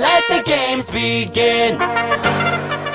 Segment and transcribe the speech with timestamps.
[0.00, 1.76] Let the games begin.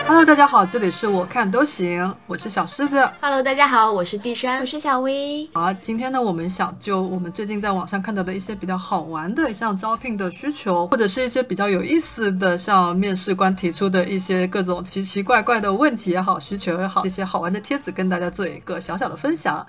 [0.08, 3.08] Hello，大家好，这里是我看都行，我是小狮子。
[3.22, 5.48] Hello，大家好，我是地山，我是小薇。
[5.54, 19.64] 好，今天呢，我们想就我们最近在网上看到的一些比较好玩的，像招聘的需求，或者是一些比较有意思的，像面试官提出的一些各种奇奇怪怪的问题也好，需求也好，这些好玩的帖子跟大家做一个小小的分享。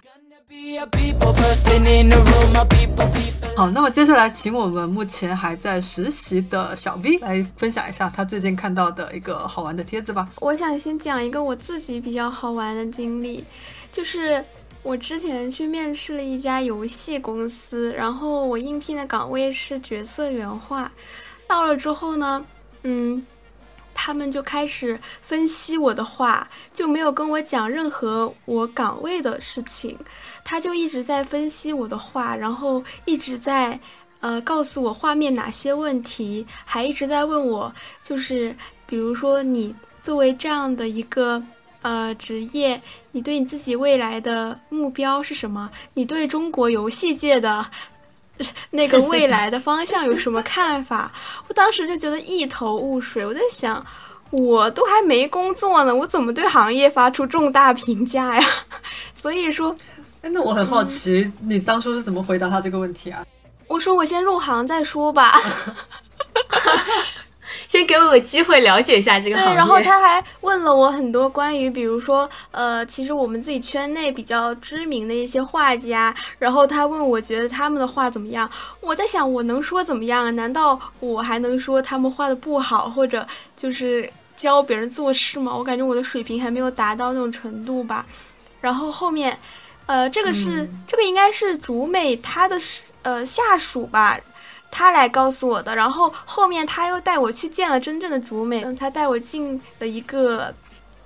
[0.49, 3.57] Be a people person in the room, a people, people.
[3.57, 10.29] 好，那么接下来请我们目前还在实习的小 V 来分享一下他最近看到的一个好玩的帖子吧。
[10.41, 13.45] 我想先讲一个我自己比较好玩的经历，
[13.91, 14.45] 就是
[14.85, 20.89] 我之前去面试了一家游戏公司，然后我应聘的岗位是角色原画。
[21.49, 22.47] 到了之后呢，
[22.85, 23.21] 嗯，
[23.99, 29.99] 他们就开始分析我的画，就没有跟我讲任何我岗位的事情，
[30.45, 33.81] 他就一直在分析我的画，然后一直在。
[34.21, 37.73] 呃，告诉我画面哪些问题，还一直在问我，
[38.03, 41.41] 就是比如说你作为这样的一个
[41.83, 42.81] 呃职业，
[43.13, 45.71] 你对你自己未来的目标是什么？
[45.93, 47.65] 你对中国游戏界的
[48.71, 51.11] 那个未来的 方向有什么看法？
[51.49, 53.85] 我当时就觉得一头雾水，我在想，
[54.31, 58.47] 我都还没工作呢，我怎么对行业发出重大评价呀？
[59.15, 59.75] 所以说，
[60.23, 63.25] 哎，那我很好奇，你当初是怎么回答他这个问题啊？
[63.69, 65.41] 我说我先入行再说吧。
[67.77, 69.51] 先给我个机会了解一下这个行业。
[69.53, 80.31] 对，然后他还问了我很多关于，比如说，呃，其实我们自己圈内比较知名的一些画家，然后他问我觉得他们的画怎么样，我在想我能说怎么样啊？
[80.31, 85.55] 难道我还能说他们画的不好，或者就是教别人做事吗？
[85.55, 88.07] 我感觉我的水平还没有达到那种程度吧。
[88.61, 89.39] 然后后面，
[89.85, 92.57] 呃，这个是、嗯这个应该是竹美他的
[93.03, 94.19] 呃下属吧。
[94.71, 100.55] 他来告诉我的，然后后面他又带我去见了真正的竹美，嗯，他带我进了一个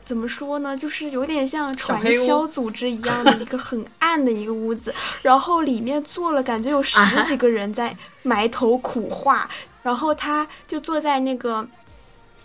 [0.05, 9.49] 怎么说呢，就是有点像传销组织一样的一个很暗的一个屋子，然后里面坐了感觉有十几个人在埋头苦画，
[9.83, 11.67] 然后他就坐在那个。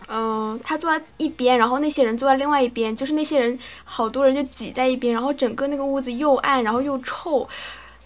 [0.07, 7.49] 嗯，他坐在一边，然后那些人坐在另外一边，就是那些人好多人就挤在一边，然后整个那个屋子又暗，然后又臭。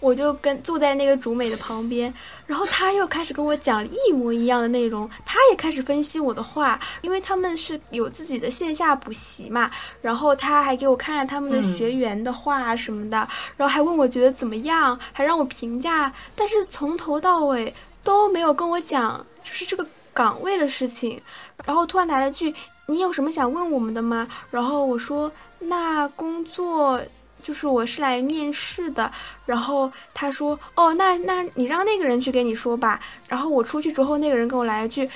[0.00, 2.12] 我就跟坐在那个竹美的旁边，
[2.46, 13.16] 然后他又开始跟我讲一模一样的内容，他也开始分析我的话，因为他们是有自己的线下补习嘛，然后他还给我看了他们的学员的画啊什么的，
[13.56, 17.72] 然后还问我觉得怎么样，还让我评价，但是从头到尾
[18.02, 21.20] 都没有跟我讲就是这个岗位的事情，
[21.66, 22.54] 然后突然来了句
[22.88, 25.30] ：“你有什么想问我们的吗？”然后我说
[25.60, 27.00] ：“那工作。”
[27.42, 29.10] 就是我是来面试的，
[29.46, 35.08] 然后他说：“哦，那那你让那个人去给你说吧。”然后我出去之后，那个人跟我来一句：“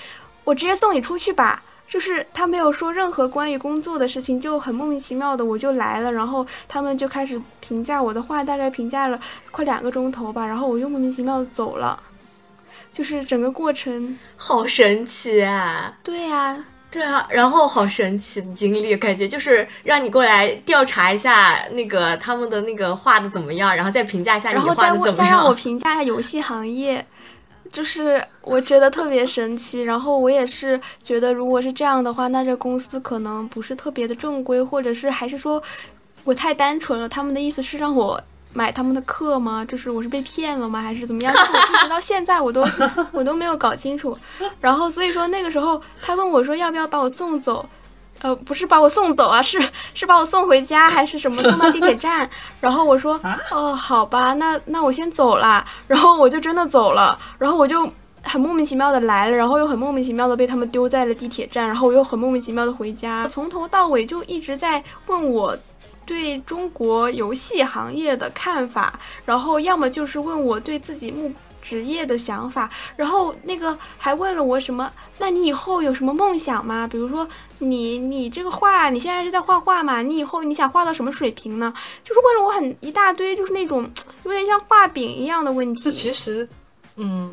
[0.44, 9.20] 我直接送你出去吧。”就是他没有说任何关于工作的事情，就很莫名其妙的我就来了，然后他们就开始评价我的话，大概评价了
[9.50, 12.02] 快两个钟头吧，然后我又莫名其妙的走了，
[12.91, 14.18] 就是整个过程。
[14.34, 15.98] 好神奇啊！
[16.02, 16.64] 对呀、
[16.94, 25.53] 对啊，然后好神奇的经历，感觉就是让你过来调查一下那个他们的那个画的怎么样，然后再评价一下你然后画的怎么再问再让我。
[25.53, 27.04] 评价一下游戏行业，
[27.72, 29.83] 就是我觉得特别神奇。
[29.83, 35.60] 然后我也是觉得，如果是这样的话，那这公司可能不是特别的正规，或者是还是说
[36.22, 37.09] 我太单纯了。
[37.09, 38.22] 他们的意思是让我。
[38.54, 39.65] 买他们的课吗？
[39.65, 40.81] 就是我是被骗了吗？
[40.81, 41.34] 还是怎么样？
[41.34, 42.65] 就一直到现在我都
[43.12, 44.16] 我都没有搞清楚。
[44.60, 47.69] 然后所以说那个时候他问我说要不要把我送走，
[48.20, 49.60] 呃，不是把我送走啊，是
[49.92, 52.31] 是把我送回家还是什么送到地铁站？
[52.60, 53.20] 然后我说
[53.50, 55.66] 哦，好吧，那那我先走啦。
[55.88, 57.91] 然后我就真的走了，然后我就
[58.22, 65.59] 很莫名其妙的来了，然后又很莫名其妙的被他们丢在了地铁站，然后我又很莫名其妙的回家，从头到尾就一直在问我。
[66.06, 74.92] 对中国游戏行业的看法，然后要么就是问我对自己目职业的想法，然后那个还问了我什么？
[75.18, 76.86] 那你以后有什么梦想吗？
[76.86, 77.27] 比如说
[77.59, 80.03] 你你这个画，你现在是在画画嘛？
[80.03, 81.72] 你以后你想画到什么水平呢？
[82.03, 83.91] 就是问了我很一大堆，就是那种
[84.24, 85.97] 有点像画饼一样的问这题。
[85.97, 86.47] 其实，
[86.97, 87.33] 嗯，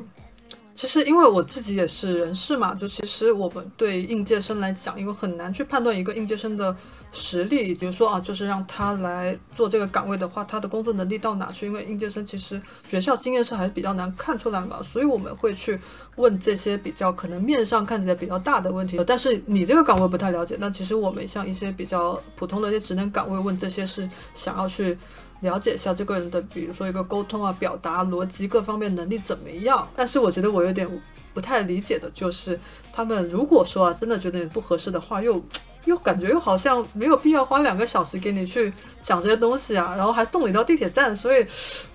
[0.73, 6.73] 其实因为我自己也是人事嘛，就其实我们对应届生来讲，因为很难去判断一个应届生的
[7.11, 11.65] 实力，比如说啊，就是让他来做这个岗位的话，他的工作能力到哪去？
[11.65, 15.79] 因为应届生其实学校经验是还是比较难看出来嘛，所以我们会去
[16.15, 18.97] 问这些比较可能面上看起来比较大的问题。
[19.05, 24.97] 但是你这个岗位不太了解，那其实我们像一些比较普通的一些职能岗位问这些是想要去。
[25.41, 29.89] 了解一下这个人的，比如说一个沟通啊、表达、逻辑各方面能力怎么样。
[29.95, 30.87] 但是我觉得我有点
[31.33, 32.59] 不太理解的就是，
[32.93, 35.43] 他们如果说啊真的觉得你不合适的话，又
[35.85, 41.45] 又感觉又好像没有必要花两个小时给你去讲这些东西啊，然后还送你到地铁站，所以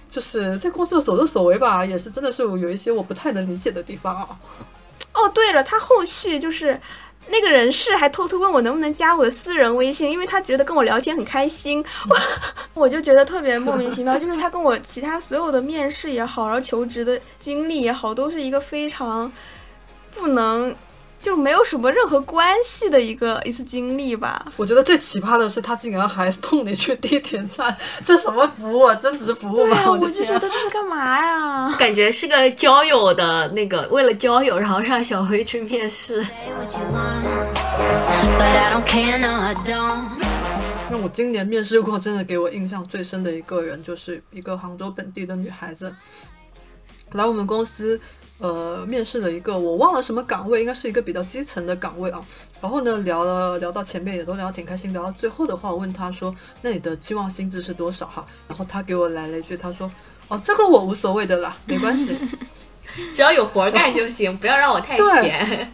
[0.09, 4.29] 就是在公司的所作所为吧，也是真的是有一些我不太能理解的地方啊。
[5.13, 6.81] 哦，对了，他后续就是
[7.29, 12.17] 那个人事还偷偷问我能不能加我的私人微信，因为他觉得跟我聊天很开心，我
[12.83, 14.19] 我就觉得特别莫名其妙。
[14.19, 19.31] 就是他跟我其他所有的面试也好，然后求职的经历也好，都是一个非常
[20.11, 20.75] 不能。
[21.27, 24.41] 就是没有什么任何关系的一个一次经历吧。
[24.57, 28.95] 我觉得最奇葩的是，他竟然还送你去地铁站，这什么服务啊？
[28.95, 29.77] 增值服务吗？
[29.77, 31.75] 对啊，我就天觉得这是干嘛呀？
[31.77, 36.23] 感觉是个交友的那个，为了交友，然后让小黑去面试。
[36.23, 37.25] Say what you want,
[38.39, 40.05] but I don't care, no, I don't.
[40.89, 45.93] 那我今年面试过，真的给我印象最深的一个人，就是一个杭州本地的女孩子，
[47.15, 48.01] 来我们公司，
[48.39, 52.21] 呃，面试了一个我忘了什么岗位，应该是一个比较基层的岗位啊。
[52.61, 59.91] 然后呢，聊了聊到前面也都聊得挺开心，聊到最后的话，我问他说：“那你的期望薪资是多少？”哈，然后他给我来了一句，他说
[60.29, 62.17] ：“哦，这个我无所谓的啦， 没关系。”
[63.13, 65.73] 只要有活干就行， 不要让我太闲。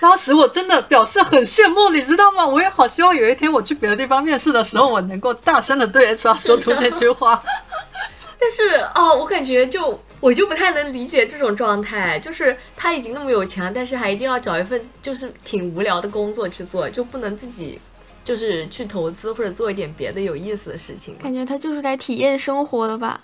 [0.00, 2.46] 当时我真的表示很羡慕，你知道吗？
[2.46, 7.42] 我也好希望有一天我去别的地方面试的时候，我能够大声的对 HR 说出这句话。
[8.40, 17.80] 但是哦，我感觉就我就不太能理解这种状态，就是他已经那么有钱了，但是还一定要找一份就是挺无聊的工作去做，就不能自己
[18.22, 21.16] 就是去投资或者做一点别的有意思的事情。
[21.16, 23.20] 感觉他就是来体验生活的吧。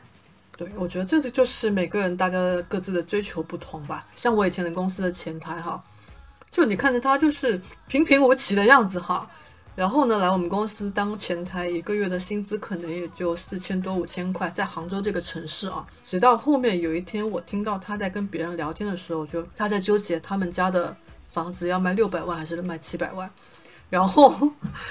[0.56, 4.06] 对，我觉得这个就是每个人大家各自的追求不同吧。
[4.16, 5.84] 像我以前的公司的前台哈，
[6.50, 9.31] 就你看着他就是平平无奇的样子哈，
[9.76, 15.87] 然后呢来我们公司当前台，一个月的薪资可能也就四千多五千块，在杭州这个城市啊。
[16.02, 20.96] 直到后面有一天，我听到他在跟别人聊天的时候，就他在纠结他们家的
[21.28, 23.31] 房子要卖六百万还是卖七百万，
[23.90, 24.50] 然后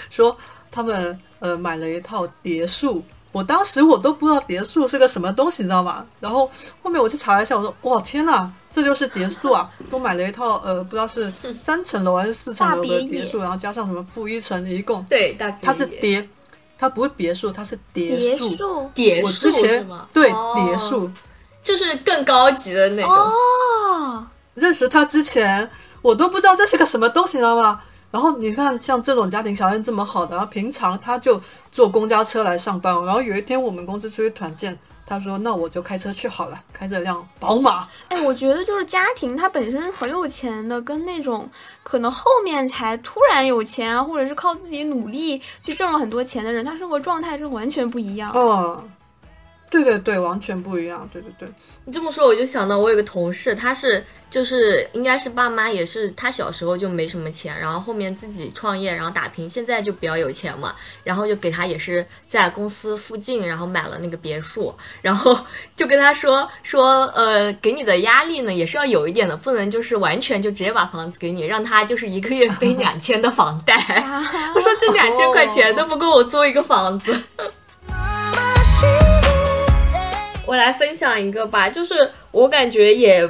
[0.10, 0.38] 说
[0.70, 3.04] 他们呃买了一套别墅。
[3.36, 6.06] 我当时我都不知道别墅是个什么东西，你知道吗？
[6.22, 6.50] 然后
[6.82, 9.70] 后面我去查了一下，我说哇天呐，这就是别墅啊！
[9.92, 16.26] 我买了一套呃，不知道是三层楼还是四层楼的别墅，然后加上什么负一层，一共对，大它是叠，
[16.80, 18.50] 它不是别墅，它是叠别墅。
[18.52, 20.08] 墅我叠墅之前是吗？
[20.14, 21.12] 对哦叠墅，
[21.62, 23.12] 就是更高级的那种。
[23.12, 25.70] 哦，认识他之前，
[26.02, 27.82] 我都不知道这是个什么东西，你知道吗？
[28.16, 32.96] 然后你看，像这种家庭条件这么好的，然后平常他就坐公交车来上班。
[33.04, 37.86] 然后有一天我们公司出去团建，他说：“那我就开车去好了，开着辆宝马。
[38.08, 41.50] 哎，我觉得就是家庭，他本身很有钱的，跟那种
[41.84, 48.32] 可能后面才突然有钱啊，或者是靠自己努力去挣了很多钱的人，他生活状态是完全不一样”。
[48.34, 48.82] 哦，
[49.76, 51.08] 对对对，完全不一样。
[51.12, 51.50] 对对对，
[51.84, 60.74] 你这么说，我就想到我有个同事，他是就是应该是爸妈也是他小时候就没什么钱，然后后面自己创业，然后打拼，现在就比较有钱嘛，
[61.04, 65.38] 然后就给他也是在公司附近，然后买了那个别墅，然后
[65.76, 73.76] 就跟他说说呃，给你的压力呢也是要有一点的，不能就是完全就直接把房子给你，让他就是一个月背两千的房贷。
[74.56, 77.24] 我说这两千块钱都不够我租一个房子。
[80.46, 83.28] 我来分享一个吧，就是我感觉也，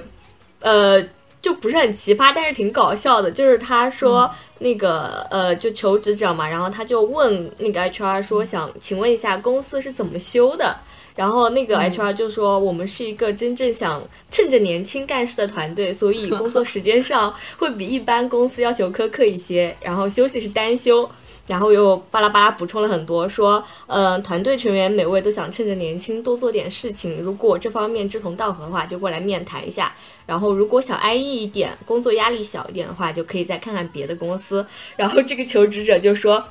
[0.60, 1.02] 呃，
[1.42, 3.32] 就不是很奇葩，但是挺搞笑的。
[3.32, 10.76] 就是他说那个、呃，就求职者嘛，然后他就问那个 HR 说，想请问一下公司是怎么修的？
[11.16, 21.10] 然后那个 HR 就说，我们是一个真正想趁着年轻干事的团队，所以工作时间上 会比一般公司要求苛刻一些，然后休息是单休。
[21.48, 29.94] 然后又巴拉巴拉补充了很多，说，呃、团队成员每位都想趁着年轻多做点事情，如果这方面志同道合的话，就过来面谈一下。
[30.26, 34.66] 然后如果想安逸一点，工作压力小一点的话，就可以再看看别的公司。
[34.98, 36.44] 然后这个求职者就说。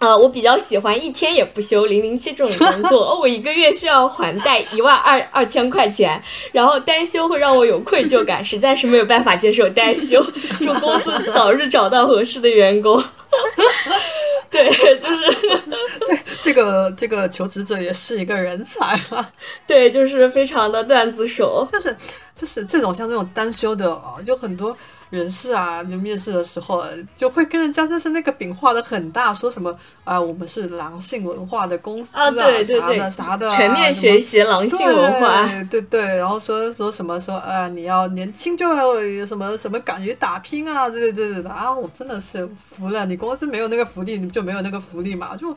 [0.00, 6.22] 呃，我比较喜欢一天也不休零零七这种工作， 哦，我一个月需要还贷一万二二千块钱，
[6.52, 10.24] 然后单休会让我有愧疚感，实在是没有办法接受单休。
[10.60, 13.02] 祝公司早日找到合适的员工。
[14.50, 15.68] 对，就是
[16.06, 19.30] 对这个这个求职者也是一个人才啊。
[19.66, 21.68] 对，就是非常的段子手。
[21.70, 21.94] 就是
[22.34, 24.74] 就是这种像这种单休的哦，就很多
[25.10, 26.84] 人事啊，就面试的时候
[27.16, 35.44] 就会跟人家就是那个饼画的很大，说什么啊、我们是狼性文化的公司啊，对对啥对，的啥的啊、全面学习狼性文化。
[35.70, 45.48] 对对对，然后说说什么说啊、你要年轻就要有什么什么敢于打拼啊，对对对对的啊，我真的是服了，你公公司没有那个福利，你就没有那个福利嘛，就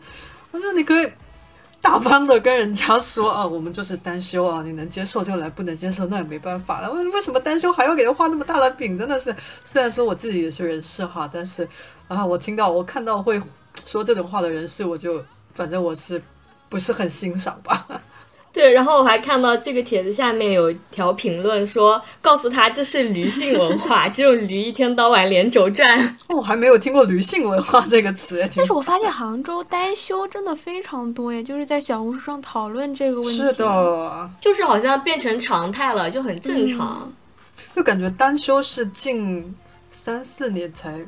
[0.52, 1.12] 我说你可以。
[1.84, 6.92] 大方的跟人家说啊，我们就是单休啊，你能接受就来，不能接受那也没办法了。
[6.92, 8.96] 为为什么单休还要给人画那么大的饼？
[8.96, 11.68] 真的是，虽然说我自己也是人事哈，但是
[12.08, 13.42] 啊，我听到我看到会
[13.84, 15.26] 说这种话的人士，我就
[15.56, 16.22] 反正我是
[16.70, 17.88] 不是很欣赏吧。
[18.54, 26.18] 对，然后我还看到这个帖子下面有一条评论说，告诉他这是驴性文化，只有驴一天到晚连轴转。
[26.28, 33.38] 我还没有听过“驴性文化”这个词， 但是我发现杭州单休真的非常多耶，就是在小红书上讨论这个问题。
[33.38, 37.10] 是，的，就是好像变成常态了，就很正常。
[37.74, 39.56] 就感觉单休是近
[39.92, 41.00] 三四年才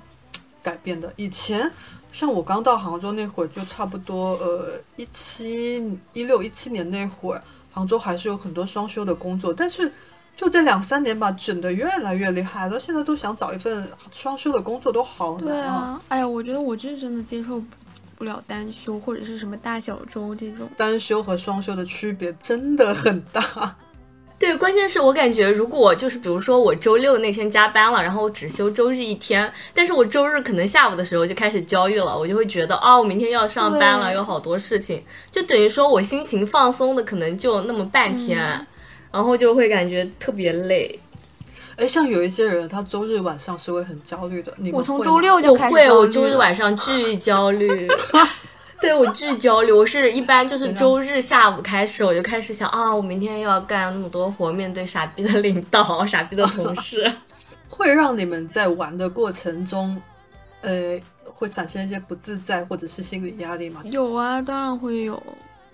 [0.63, 1.69] 改变的，以前。
[2.13, 7.43] 像我刚到杭州那会儿，就差不多呃一七一六一七年那会儿，
[7.73, 9.91] 杭州还是有很多双休的工作，但是
[10.35, 12.79] 就这两三年吧，整的越来越厉害了。
[12.79, 17.61] 现在都想找一份双休的工作都好难对啊，哎呀，我觉得我这真的接受
[18.15, 20.69] 不了单休或者是什么大小周这种。
[20.77, 23.75] 单休和双休的区别真的很大。
[24.39, 38.67] 对，关键是我感觉，如果就是比如说我周六那天加班了，然后我只休周日一天，但是我周日可能下午的时候就开始焦虑了，我就会觉得哦，我明天要上班了，有好多事情，就等于说我心情放松的可能就那么半天，
[39.11, 40.99] 然后就会感觉特别累。
[41.77, 44.53] 哎，像有一些人，他周日晚上是会很焦虑的。
[44.57, 47.89] 你我从周六就会，开始焦虑我周日晚上巨焦虑。
[48.83, 57.09] 对我巨焦虑，我是一般就是周日下午开始，我就开始想啊，我明天又要干那么多活，面对傻逼的领导、傻逼的同事。
[57.69, 59.99] 会让你们在玩的过程中，
[60.59, 63.81] 呃，会产生一些不自在或者是心理压力吗？
[63.85, 65.23] 有啊，当然会有。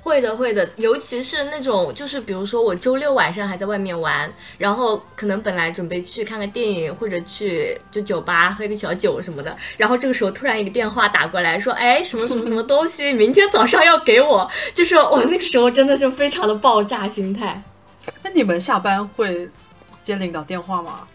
[0.01, 17.62] 会的，会的，尤其是那种，就是比如说我周六晚上还在外面玩，然后可能本来准备去看个电影或者去就酒吧喝一个小酒什么的，然后这个时候突然一个电话打过来说，哎，什么什么什么东西，明天早上要给我，就是我那个时候真的是非常的爆炸心态。
[18.24, 19.48] 那你们下班会
[20.01, 21.08] 接领导电话吗？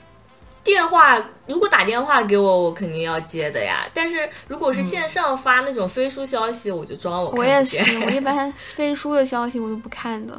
[0.65, 3.87] 电话如果打电话给我，我肯定要接的呀。
[3.93, 10.35] 但是如果是线上发那种飞书消息，我就装我看我也是，我一般飞书的消息我都不看的，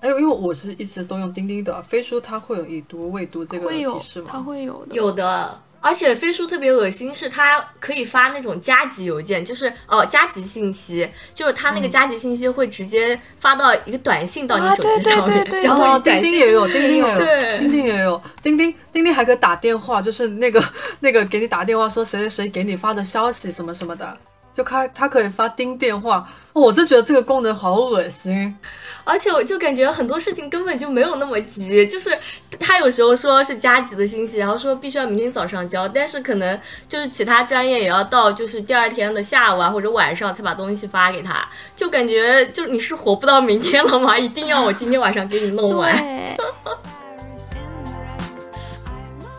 [0.00, 4.40] 哎，因为我是一直都用钉钉的，飞书它会有已读未读这个会有提示，它？
[4.40, 4.96] 会有的。
[4.96, 20.62] 有的，而且飞书特别恶心，是它可以发那种加急邮件，就是呃加急信息，就是它那个加急信息会直接发到一个短信到你啊手机上面，对对对对 然后哦，钉钉也有，钉钉也有，钉钉也有，钉钉钉钉还可以打电话，就是那个
[21.00, 24.18] 那个给你打电话说谁谁谁给你发的消息什么什么的，
[24.56, 28.56] 就开它可以发钉电话，哦我就觉得这个功能好恶心。
[29.04, 32.18] 而且我就感觉很多事情根本就没有那么急，就是
[32.58, 36.58] 他有时候说是加急的信息，然后说必须要明天早上交，但是可能
[36.88, 41.46] 就是其他专业也要到就是第二天的下午啊或者晚上才把东西发给他，
[41.76, 44.16] 就感觉就你是活不到明天了吗？
[44.18, 45.94] 一定要我今天晚上给你弄完？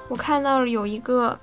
[0.07, 1.38] 我看到了有一个，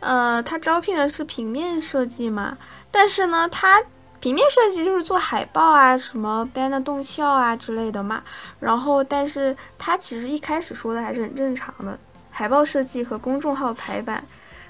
[0.00, 2.56] 呃，他招聘的是平面设计嘛，
[2.90, 3.82] 但是呢，他
[4.20, 8.22] 平面设计就是做海报啊、什么 banner 动效啊之类的嘛。
[8.60, 11.98] 然后，但是他其实一开始说的还是很正常的，
[12.30, 14.22] 海报设计和公众号排版，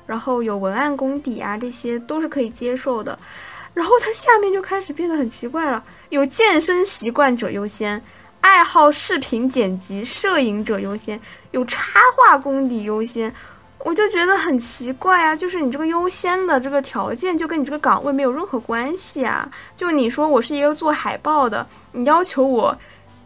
[0.07, 3.19] 然后有文案功底啊，这些都是可以接受的。
[3.75, 8.03] 然后他下面就开始变得很奇怪了，有健身习惯者优先，
[8.41, 11.21] 爱好视频剪辑、摄影者优先，
[11.53, 13.35] 有插画功底优先。
[13.85, 19.49] 我就觉得很奇怪啊，就是你这个优先的这个条件，就跟你这个岗位没有任何关系啊。
[19.77, 22.77] 就你说我是一个做海报的，你要求我，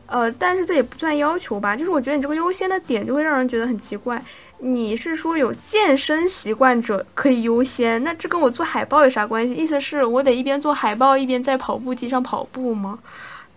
[0.07, 4.23] 呃，但是这也不算要求吧，就是我觉得你这个优先的点就会让人觉得很奇怪。
[4.59, 9.55] 你是说有健身习惯者可以优先，那这跟我做海报有啥关系？
[9.55, 12.99] 意思是我得一边做海报一边在跑步机上跑步吗？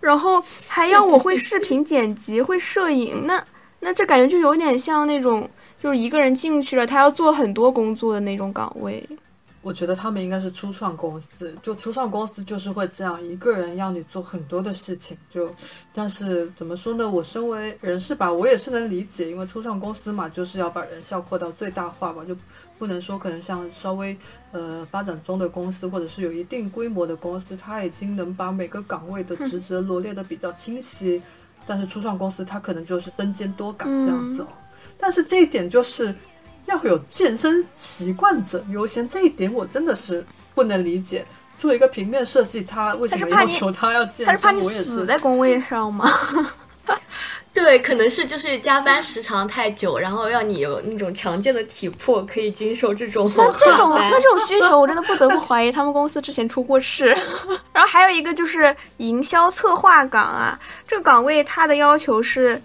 [0.00, 3.42] 然后还要我会视频剪辑、会摄影，那
[3.80, 5.48] 那这感觉就有点像那种
[5.78, 9.06] 就是一个人进去了，他要做很多工作的那种岗位。
[9.62, 15.18] 我觉得他们应该是初创公司，就初创公司就是会这样，一个人要你做很多的事情。
[15.28, 15.52] 就，
[15.92, 17.10] 但是怎么说呢？
[17.10, 22.36] 我身为人事吧，我也是能理解，因为初创公司嘛，就是要把人效扩到最大化吧，就
[22.78, 24.16] 不能说可能像稍微
[24.52, 31.20] 呃发展中的公司，或者是有一定规模的公司，它已经能把每个岗位的职责罗列的比较清晰。
[31.66, 34.46] 但是初创公司它可能就是身兼多岗这样子哦。
[34.98, 36.14] 但是这一点就是
[36.66, 40.24] 要有健身习惯者优先，这一点我真的是
[40.54, 41.24] 不能理解。
[41.58, 44.26] 做一个平面设计，他为什么要求他要健身？
[44.26, 46.06] 他是怕你死在工位上吗？
[46.84, 46.94] 对，
[47.64, 57.06] 对，可能是就是加班时长太久，然后让你有那种强健的体魄，可以经受这种那这种 那这种需求，我真的不得不怀疑他们公司之前出过事。
[57.72, 62.60] 然后还有一个就是营销策划岗啊，这个岗位它的要求是，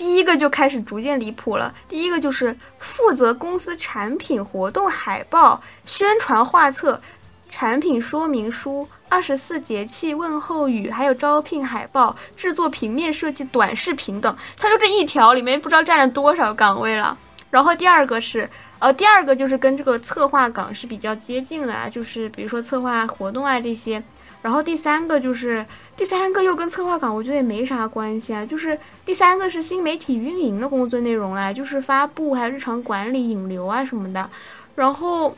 [0.00, 1.74] 第一个就开始逐渐离谱了。
[1.86, 7.02] 第一个就是负责公司产品活动海报、宣传画册、
[7.50, 14.34] 产品说明书、二十四节气问候语，还有招聘海报、制作平面设计、短视频等。
[14.56, 17.18] 它就这一条里面不知道占了多少岗位了。
[17.50, 24.02] 然后第二个是，呃，第二个就是跟这个策划岗是比较接近的啊，就是比如说策划活动啊这些。
[24.42, 25.64] 然后第三个就是
[25.96, 34.30] 第三个又跟策划岗我觉得也没啥关系啊，就是第三个是新媒体运营的工作内容啦，就是发布还有日常管理、引流啊什么的。
[34.74, 35.36] 然后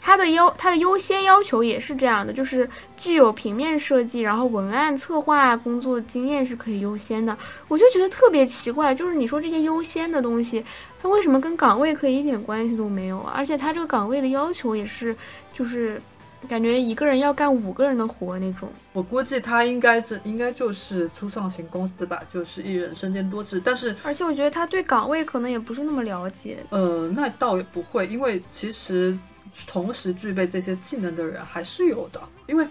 [0.00, 7.36] 它的要它的优先要求也是这样的，就是具有平面设计，然后文案策划工作经验是可以优先的。
[7.66, 10.64] 我就觉得特别奇怪，就是你说这些优先的东西，
[11.02, 13.32] 它为什么跟岗位可以一点关系都没有啊？
[13.36, 15.16] 而且它这个岗位的要求也是，
[15.52, 16.00] 就是
[16.46, 18.68] 感觉一个人要干五个人的活那种。
[18.92, 23.60] 我估计他应该这应该就是初创型公司吧，就是一人身兼多职。
[23.64, 26.64] 但是而且我觉得他对岗位可能也不是那么了解。
[26.70, 29.18] 呃，那倒也不会，因为其实
[29.66, 32.66] 同时具备这些技能的人还是有的，因为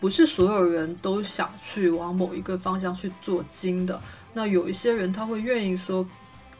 [0.00, 4.00] 不是所有人都想去往某一个方向去做精的。
[4.32, 6.06] 那有一些人他会愿意说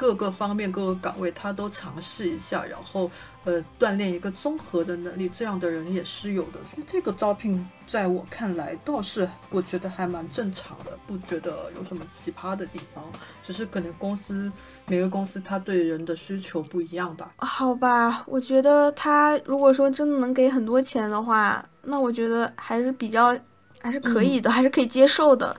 [0.00, 3.11] 各个方面各个岗位他都尝试一下，然后
[3.45, 6.59] 呃锻炼一个综合的能力，这样的人也是有的。
[6.64, 13.04] 所以这个招聘在我看来倒是我觉得还蛮正常的，不觉得有什么奇葩的地方，
[13.42, 14.50] 只是可能公司
[14.87, 17.35] 每个公司他对人的需求不一样吧。
[17.37, 23.37] 好吧，我觉得他如果说真的能给很多钱的话，那我觉得还是比较
[23.78, 25.54] 还是可以的，还是可以接受的。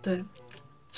[0.00, 0.24] 对，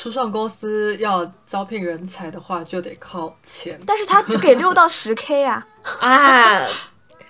[0.01, 3.77] 初创公司要招聘人才的话，就得靠钱。
[3.85, 5.67] 但是他只给六到十 K 啊，
[5.99, 6.69] 啊，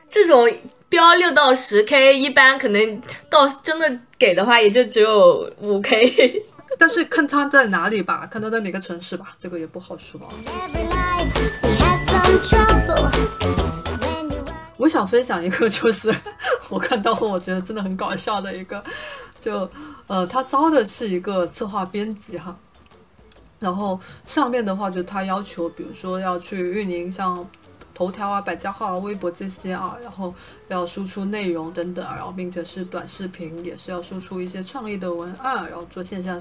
[0.07, 0.47] 这种
[0.87, 6.45] 标六到十 K，一般可能到真的给的话，也就只有五 K。
[6.79, 10.21] 但是看他在哪里吧，看他在哪个城市吧，这个也不好说。
[14.77, 16.14] 我想分享一个，就是
[16.69, 18.85] 我看到后我觉得真的很搞笑的一个，
[19.40, 19.69] 就
[20.07, 22.57] 呃，他招的是一个策划编辑哈，
[23.59, 27.44] 然后上面的话就他要求，比如说要去运营像
[27.92, 30.33] 头条啊、百家号啊、微博这些啊，然后
[30.68, 36.38] 要输出内容等等，然后并且是短视频，也是要输出一些创意的文案，然后做线下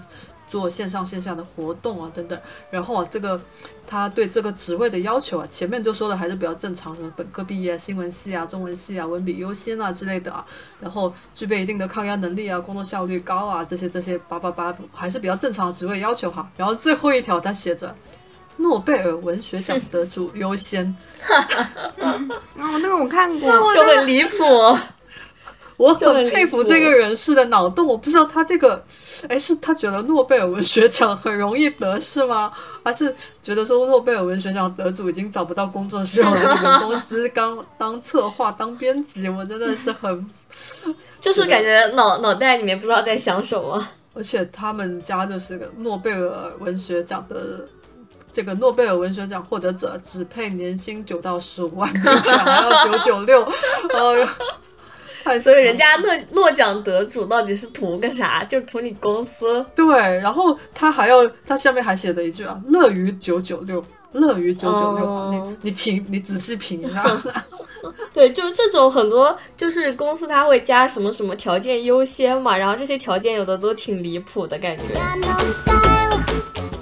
[0.47, 2.39] 做线上线下的活动啊等等。
[2.71, 3.39] 然后啊，这个
[3.85, 10.45] 他对这个职位的要求啊，前面就说的还是比较正常的，本科毕业、新闻系啊、中文系啊、文笔优先啊之类的啊，
[10.79, 16.49] 然后具备一定的抗压能力啊、工作效率高啊，这些这些叭叭叭，还是比较正常的职位要求哈。
[16.57, 17.95] 然后最后一条他写着。
[18.59, 20.83] 诺贝尔文学奖得主优先，
[22.01, 22.17] 哦，
[22.55, 24.35] 那个我看过， 就很离谱。
[25.77, 27.85] 我很佩服这个人士的脑洞。
[27.85, 28.83] 我不知道他这个，
[29.29, 32.51] 哎，是他觉得诺贝尔文学奖很容易得是吗？
[32.83, 39.29] 还是觉得说诺贝尔文学奖得主已经找不到工作，需要来你们公司当 当策划、当编辑？
[39.29, 40.29] 我真的是很，
[41.21, 43.87] 就是感觉脑脑袋里面不知道在想什么。
[44.13, 47.67] 而且他们家就是个诺贝尔文学奖的。
[48.29, 54.45] 这个诺贝尔文学奖获得者只配年薪九到十五万，并且还要九九六，哎呀，太
[55.39, 58.43] 所以人家诺诺奖得主到底是图个啥？
[58.43, 59.65] 就图你公司。
[59.75, 67.03] 对，然后他还要，他下面还写了一句啊，乐于九九六，乐于九九六，哦你你品，你仔细品一下
[68.11, 74.83] 对，就是这种很多，就是公司它会加什么什么条件优先嘛，然后这些条件有的都挺离谱的感觉。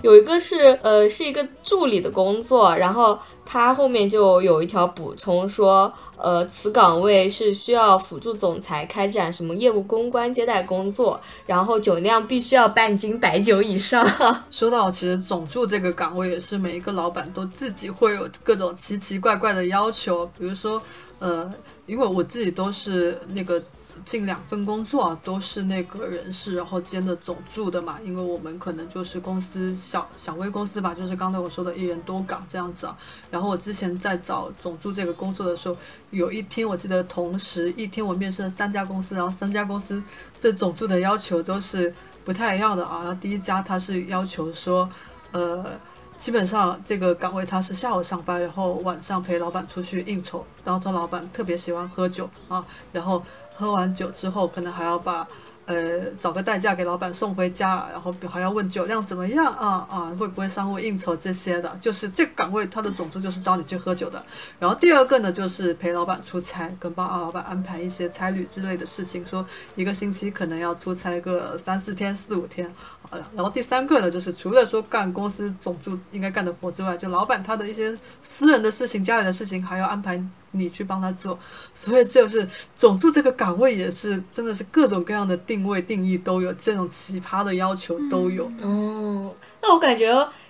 [0.06, 14.06] 有一个是呃是一个助理的工作，然后他后面就有一条补充说，呃，此岗位是需要辅助总裁开展什么业务公关接待工作，然后酒量必须要半斤白酒以上。
[14.52, 20.80] 说到其实总助这个岗位，也是每一个老板都自己会有各种奇奇怪怪的要求，比如说，
[21.18, 21.52] 呃，
[21.88, 23.60] 因为我自己都是那个
[24.06, 32.96] 近两份工作啊，都是那个人事，然后兼的总助的嘛，因为我们可能就是公司小小微公司吧，就是刚才我说的一人多岗这样子啊。
[33.32, 35.76] 然后我之前在找总助这个工作的时候，
[36.12, 40.02] 有一天我记得同时一天我面试了三家公司，然后三家公司
[40.40, 41.92] 对总助的要求都是
[42.24, 43.00] 不太一样的啊。
[43.00, 44.88] 然后第一家他是要求说，
[45.32, 45.80] 呃。
[46.18, 53.22] 基本上这个岗位他是下午上班，然后晚上陪老板出去应酬，然后这老板特别喜欢喝酒啊，然后
[53.54, 55.28] 喝完酒之后可能还要把
[55.66, 64.24] 呃，找个代驾给老板送回家，然后还要问酒量怎么样啊啊，会不会商务应酬这些的，就是这个岗位它的总之就是招你去喝酒的。
[64.60, 69.44] 然后第二个呢，就是陪老板出差，跟帮老板安排一些差旅之类的事情，说
[69.76, 72.72] 一个星期可能要出差个三四天、四五天。
[73.02, 80.24] 好了，然后第三个呢，就是除了说干公司总助应该干的活之外，就老板他的一些私人的事情、家里的事情，还要安排
[80.56, 81.38] 你去帮他做。
[81.74, 88.46] 所以就是总助这个岗位也是真的是各种各样的定位定义都有，这种奇葩的要求都有。
[88.62, 90.08] 哦，那我感觉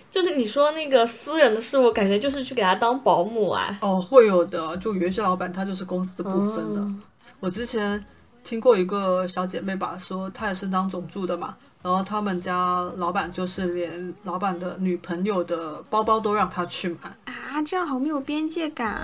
[0.09, 3.77] 就是你说那个私人的事，我感觉就是去给他当保姆啊。
[3.81, 6.81] 哦，会有的，就有一些老板他就是公司不分的。
[6.81, 6.95] 哦
[7.41, 8.03] 我之前
[8.43, 17.15] 听过一个小姐妹吧，说她也是当总助的嘛，然后他们家老板就是连老板的女朋友的包包都让他去买。
[17.25, 18.99] 啊，这样好没有边界感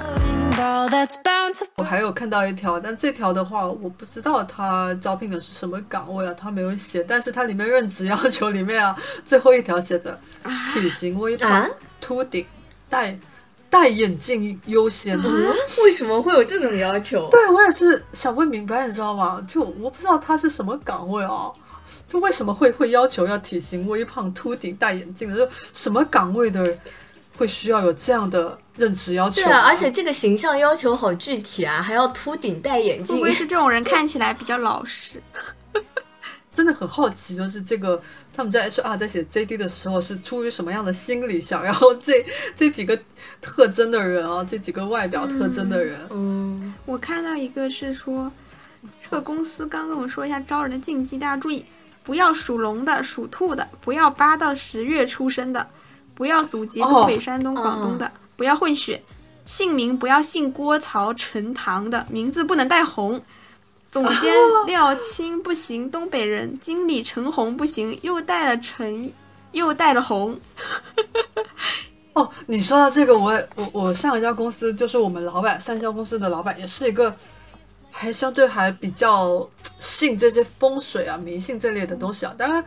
[1.77, 10.19] 我还有看到一条，但这条的话，我不知道他招聘的是什么岗位啊，他没有写，但是他里面任职要求里面啊，最后一条写着
[10.73, 12.43] 体型微胖、啊秃顶、
[12.89, 13.15] 戴
[13.69, 15.15] 戴眼镜优先。
[15.83, 17.29] 为什么会有这种要求？
[17.29, 19.39] 对我也是想不明白，你知道吗？
[19.47, 21.51] 就我不知道他是什么岗位啊，
[22.09, 25.37] 就为什么会会要求要体型微胖、秃顶、戴眼镜的？
[25.37, 26.77] 就什么岗位的
[27.37, 33.23] 会需要有这样的认知要求对啊，而且这个形象要求好具体啊，还要秃顶戴眼镜会不。
[33.25, 35.21] 会是这种人看起来比较老实？
[36.51, 38.01] 真的很好奇，就是这个
[38.33, 42.13] 他们在 HR 在写 JD 的时候是出于什么样的心理，想要这
[42.57, 42.99] 这几个
[43.39, 48.29] 特征的人啊，这几个外表特征的人，嗯，我看到一个是说，
[49.01, 51.65] 这个公司刚跟我们说一下招人的禁忌，大家注意，
[52.03, 55.67] 不要属龙的、属兔的，不要八到十月出生的，
[56.13, 59.01] 不要祖籍东北、哦山东、广东的，不要混血，
[59.45, 63.21] 姓名不要姓郭、曹、陈、唐的，名字不能带红。
[63.89, 64.33] 总监
[64.67, 69.11] 廖青不行，东北人；经理陈红不行，又带了陈，
[69.51, 70.39] 又带了红。
[72.13, 77.13] 哦，你说到这个，我我我上一家公司就是我们老板，上一家公司的老板也是一个
[77.91, 79.47] 还相对还比较
[79.79, 82.33] 信这些风水啊、迷信这类的东西啊。
[82.37, 82.63] 当然，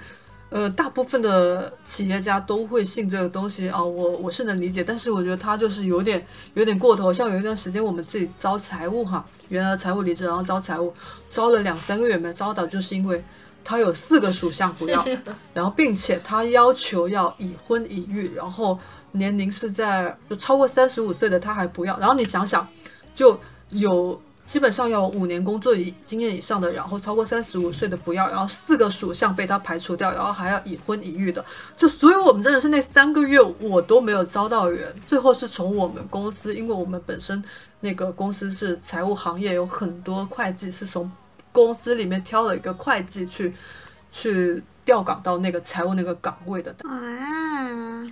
[0.50, 7.12] 呃，大部分的企业家都会信这个东西啊，我我是能理解，但是我觉得他就是有点有点过头。
[7.12, 10.94] 像有一段时间我们自己招财务哈，原来财务离职，然后招财务，
[11.30, 13.24] 招了两三个月没招到，就是因为。
[13.66, 15.02] 他有四个属相不要，
[15.54, 18.78] 然后并且他要求要已婚已育，然后
[19.12, 21.98] 年龄是在就超过三十五岁的他还不要。
[21.98, 22.68] 然后你想想，
[23.14, 31.44] 就有基本上要有五年工作以经验以上的，然后超过三十五岁的不要，然后四个属相被他排除掉，然后还要已婚已育的，
[31.76, 37.42] 就所以我们真的是那三个月我都没有招到人，最后是从我们公司，因为我们本身
[37.80, 41.10] 那个公司是财务行业，有很多会计是从
[41.50, 43.54] 公司里面挑了一个会计去
[44.10, 46.74] 去调岗到那个财务那个岗位的。
[46.82, 46.92] 啊，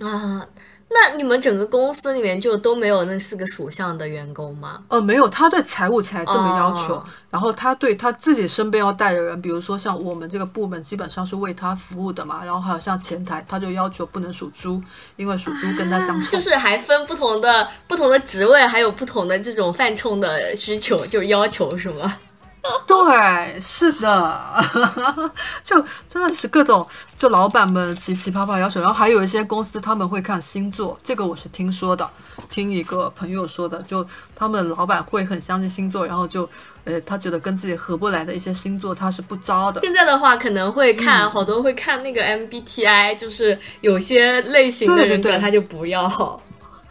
[0.01, 0.47] 啊，
[0.93, 4.83] 那你们整个公司里面就都没有那四个属相的员工吗？
[4.89, 14.79] 呃，没有，他对财务才这么要求，哦然后他对他自己身边要带的人，比如说像我们这个部门基本上是为他服务的嘛，然后还有像前台，他就要求不能属猪，
[15.15, 16.29] 因为属猪跟他相冲。
[16.29, 22.19] 就是还分不同的不同的职位，还有不同的这种犯冲的需求，就是要求是吗？
[22.87, 24.63] 对，是的，
[25.63, 32.09] 就真的是各种就老板们奇奇葩葩要求，然后还有一些公司他们会看星座，这个我是听说的，
[32.49, 36.49] 听一个朋友说的，就他们老板会很相信星座，然后就
[36.85, 39.81] 呃他觉得跟自己合不来的一些星座他是不招的。
[39.81, 46.41] 现在的话可能会嗯看，好多会看那个 MBTI，就是有些类型的对对对人格他就不要。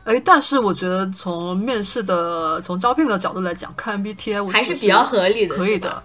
[0.04, 6.02] 哎，但是我觉得从面试的、从招聘的角度来讲，看 MBTI 我觉得还是比较合理的可以的。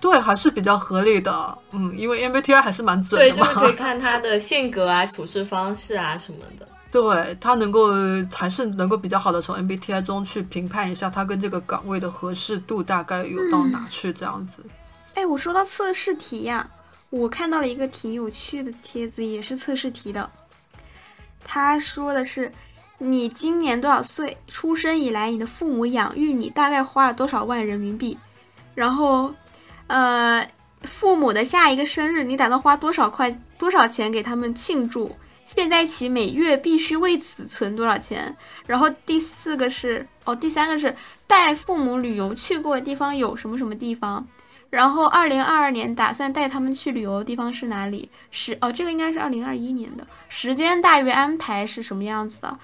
[0.00, 1.58] 对，还是比较合理的。
[1.72, 3.46] 嗯，因为 MBTI 还是蛮准，的嘛。
[3.46, 6.66] 就是可以看他的性格啊、处事方式啊什么的。
[6.90, 7.92] 对他能够
[8.34, 14.64] 还是能够比较好的从 MBTI 中去评判一下他跟这个岗位的合适度大概有到哪去这样子。
[15.14, 16.68] 哎，我说到测试题呀，
[17.10, 20.28] 我看到了一个挺有趣的帖子，也是测试题的。
[21.44, 22.52] 他说的是，
[23.02, 24.36] 你今年多少岁？
[24.46, 28.16] 出生以来，你的父母养育你大概花了多少万人民币？
[28.74, 29.34] 然后，
[29.86, 30.46] 呃，
[30.82, 35.16] 父母的下一个生日，你打算花多少块多少钱给他们庆祝？
[35.46, 38.36] 现在起每月必须为此存多少钱？
[38.66, 40.94] 然后第四个是哦，第三个是
[41.26, 44.24] 带父母旅游去过的地方有什么什么地方？
[44.68, 48.08] 然后二零二二年打算带他们去旅游的地方是哪里？
[48.30, 52.58] 是哦，这个应该是二零二一年的，时间大约安排是什么样子的？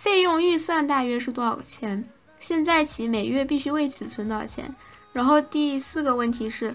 [0.00, 2.08] 费用预算大约是多少钱？
[2.38, 4.74] 现在起每月必须为此存多少钱？
[5.12, 6.74] 然后第四个问题是，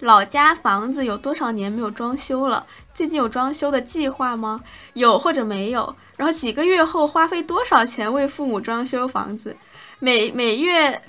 [0.00, 2.66] 老家房子有多少年没有装修了？
[2.92, 4.60] 最近有装修的计划吗？
[4.94, 5.94] 有或者没有？
[6.16, 9.56] 然后几个月后花费多少钱为父母装修房子？
[10.00, 11.00] 每每月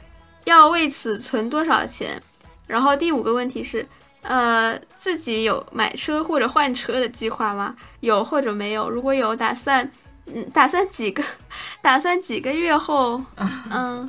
[0.43, 2.21] 要为此存多少钱？
[2.67, 3.87] 然后第五个问题是，
[4.21, 7.75] 呃，自己有买车或者换车的计划吗？
[8.01, 8.87] 有或者没有？
[8.87, 9.89] 如果有，打算，
[10.33, 11.23] 嗯，打算几个，
[11.81, 13.21] 打算几个月后，
[13.71, 14.07] 嗯，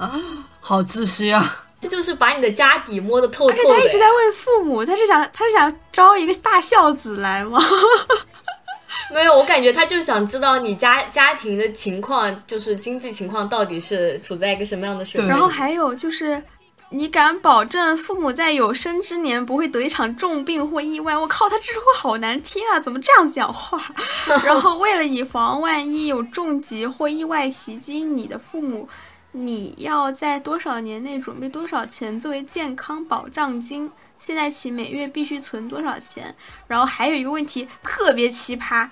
[0.60, 1.64] 好窒息啊！
[1.80, 3.76] 这就是把你的家底摸得透而且透的。
[3.76, 7.60] 他一直在问父母，他是想他是想招一个大孝子来吗？
[9.14, 15.28] 没有，我感觉他就想知道你家家庭的情况，就是经济情况到底是处在一个什么样的水平。
[15.28, 16.42] 然后还有就是，
[16.90, 21.14] 你敢保证父母在有生之年不会得一场重病或意外？
[21.18, 22.80] 我靠，他这句话好难听啊！
[22.80, 23.78] 怎么这样讲话？
[24.44, 28.88] 然后为了以防万一有重疾或意外袭击你的父母，
[29.32, 33.90] 你要在多少年内准备多少钱作为健康保障金？
[34.16, 36.34] 现在起每月必须存多少钱？
[36.66, 38.88] 然后还有一个问题特别奇葩。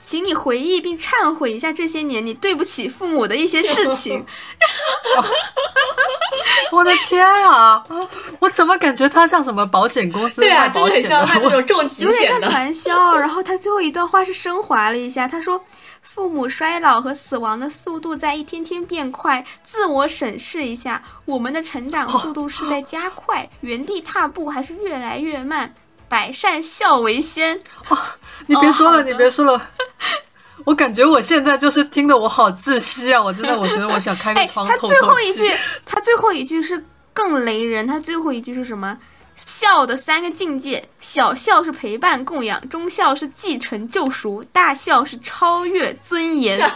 [0.00, 4.24] 请你回忆并忏悔一下这些年你对不起父母的一些事 情。
[6.72, 7.82] 我的天啊！
[8.38, 11.50] 我怎么感觉他像什么保险公司卖保险真的很像卖那？
[11.50, 12.50] 种重疾有点像。
[12.50, 13.16] 传销。
[13.16, 15.64] 然后他最后一段话是升华了一下，他说
[16.02, 25.74] ：“父母衰老和死亡的速度在一天天变快，自我审视一下，我们的成长速度是在加快， 原地踏步还是越来越慢？
[26.10, 27.62] 百善孝为先。
[28.48, 29.70] 你别说了，哦你别说了。
[30.64, 33.22] 我感觉我现在就是听得我好窒息啊！
[33.22, 38.98] 我真的，我觉得我想开个哎，窗他最透透气后一句，他最后一句是更雷人，他最后一句是什么？
[39.36, 46.60] 孝的三个境界：小孝是陪伴供养，中孝是继承救赎，大孝是超越尊严。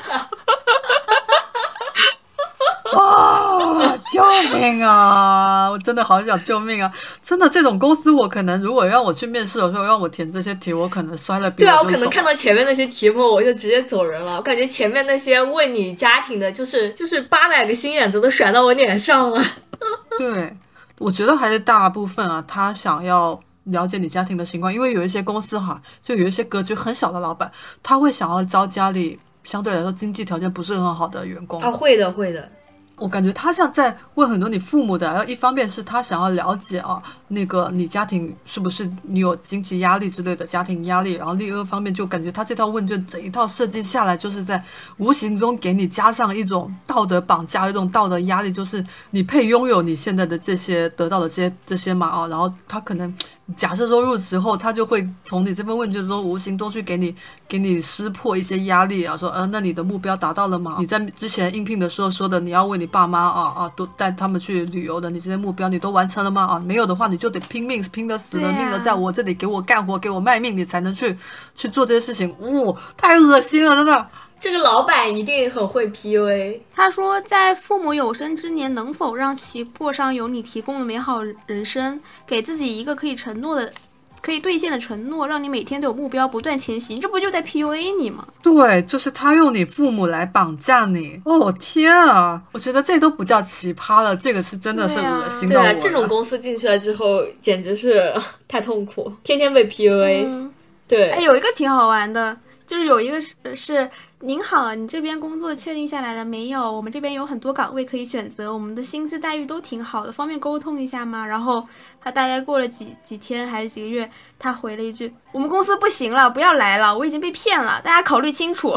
[2.96, 3.96] 啊！
[4.12, 4.22] 救
[4.52, 5.68] 命啊！
[5.70, 6.92] 我真的好想救命啊！
[7.22, 14.36] 真的，这种公司我可能如果让我去面试的时候让我填这些题，我可能摔了对啊，我可能看到前面那些题目，我就直接走人了。
[14.36, 19.42] 我感觉前面那些问你家庭的，就是就是八百个心眼子都甩到我脸上了。
[20.18, 20.56] 对，
[20.98, 27.50] 我觉得还是大部分啊，他想要了解你家庭的情况，因为有一些公司哈，就有一些格局很小的老板，
[27.82, 31.60] 他会想要招家里相对来说经济条件不是很好的员工。
[31.60, 32.50] 他，会的，会的。
[32.96, 44.62] 我感觉他像在问很多你父母的，然后一方面是他想要了解啊，那个你家庭是不是你有经济压力之类的家庭压力，然后另一个方面就感觉他这套问卷整一套设计下来，就是在
[44.98, 53.12] 无形中给你加上一种道德绑架，一种道德压力，就是你配拥有你现在的这些得到的这些这些嘛啊，然后他可能
[53.56, 57.14] 假设说入职后，他就会从你这份问卷中无形中去给你
[57.46, 60.76] 给你撕破一些压力啊，说呃，那你的目标达到了吗？
[60.78, 66.42] 你在之前应聘的时候说的，你要为你爸妈啊啊都带他们去旅游的，你这些目标你都完成了吗？
[66.46, 71.14] 啊，没有的话，你就得拼命拼得死了对啊命的在我这里给我干活，给我卖命，你才能去
[71.54, 72.34] 去做这些事情。
[72.40, 74.08] 哇、太恶心了，真的。
[74.44, 76.60] 这个老板一定很会 PUA。
[76.74, 83.72] 他说，在父母有生之年，能否让其过上有你提供的美好人生，给自己一个可以承诺的、
[84.20, 88.28] 可以兑现的承诺，让你每天都有目标，不断前行，这不就在 PUA 你吗？
[88.42, 91.22] 对，就是他用你父母来绑架你。
[91.24, 92.42] 哦天啊！
[92.52, 98.12] 我觉得这都不叫奇葩了，这个是真的是恶心到我了。，对啊这种公司进去了之后，简直是
[98.46, 100.26] 太痛苦，天天被 PUA。
[100.26, 100.52] 嗯，
[100.86, 106.60] 对，哎，有一个挺好玩的，就是有一个是是您好，你这边工作确定下来了没有？
[106.72, 111.26] 我们这边有很多岗位可以选择，我们的薪资待遇都挺好的，方便沟通一下吗？
[111.26, 111.66] 然后
[112.00, 118.74] 他大概过了几几天还是几个月，他回了一句：“我们公司不行了，不要来了，我已经被骗了，大家考虑清楚。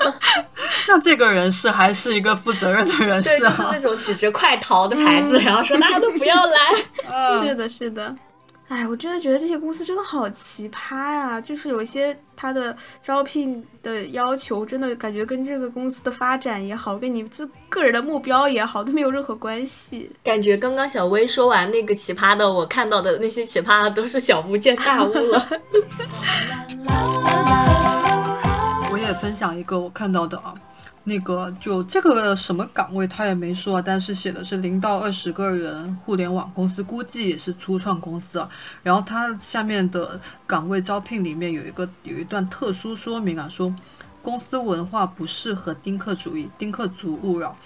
[0.86, 3.78] 那这个人是还是一个负责任的人，士啊就是那？
[3.78, 6.58] 种举着快逃的牌子，然后说大家都不要来。
[7.42, 8.14] 是的，是的。
[8.68, 11.40] 哎，我真的觉得这些公司真的好奇葩呀！
[11.40, 20.10] 就是有一些他的招聘的要求，真的感觉跟这个公司的发展也好，跟你自个人的目标也好，都没有任何关系。
[20.22, 25.48] 感觉刚刚小薇说完那个奇葩的，我看到的那些奇葩的都是小巫见大巫了。
[28.92, 30.52] 我也分享一个我看到的啊，
[31.08, 38.48] 那个就这个什么岗位他也没说，但是写的是零到二十个人互联网公司，估计也是初创公司啊。
[38.82, 43.74] 然后它下面的岗位招聘里面有一个有一段特殊说明啊，说
[44.22, 47.56] 公司文化不适合丁克主义、丁克族勿扰，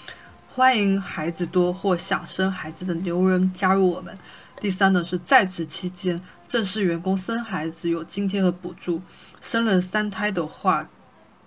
[0.46, 4.16] 欢迎孩子多或想生孩子的牛人加入我们。
[4.60, 9.02] 第三呢是在职期间，正式员工生孩子有津贴和补助，
[9.40, 10.88] 生了三胎的话，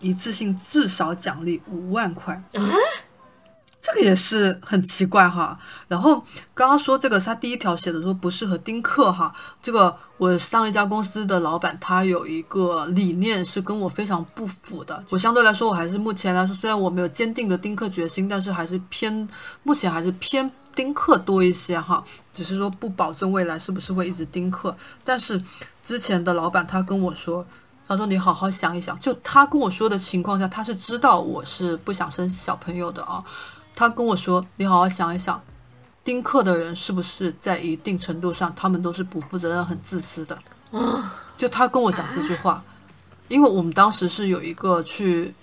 [0.05, 2.41] 一次性至少奖励五万块。
[3.81, 5.57] 这个个也是很奇怪哈。
[5.87, 9.33] 然后刚刚说这个，他第一条写的说不适合丁克哈。
[9.61, 15.03] 这个我上一家公司的老板他有一个理念是跟我非常不符的。
[15.09, 19.27] 我相对来说，我还是目前来说，虽然我没有坚定的丁克决心，但是还是偏
[19.63, 22.03] 目前还是偏丁克多一些哈。
[22.33, 24.75] 只是说不保证未来是不是会一直丁克。
[25.03, 25.41] 但是
[25.83, 27.45] 之前的老板他跟我说。
[27.87, 33.23] 他说：“你好好想一想，就他跟我说的情况下，他是知道我是不想生小朋友的啊。
[33.75, 35.39] 他跟我说，你好好想一想，
[36.03, 40.35] 丁克的人是不是在一定程度上，他们都是不负责任、很自私的？
[41.37, 42.63] 就他跟我讲这句话，
[43.27, 45.35] 因为我们当时是有一个去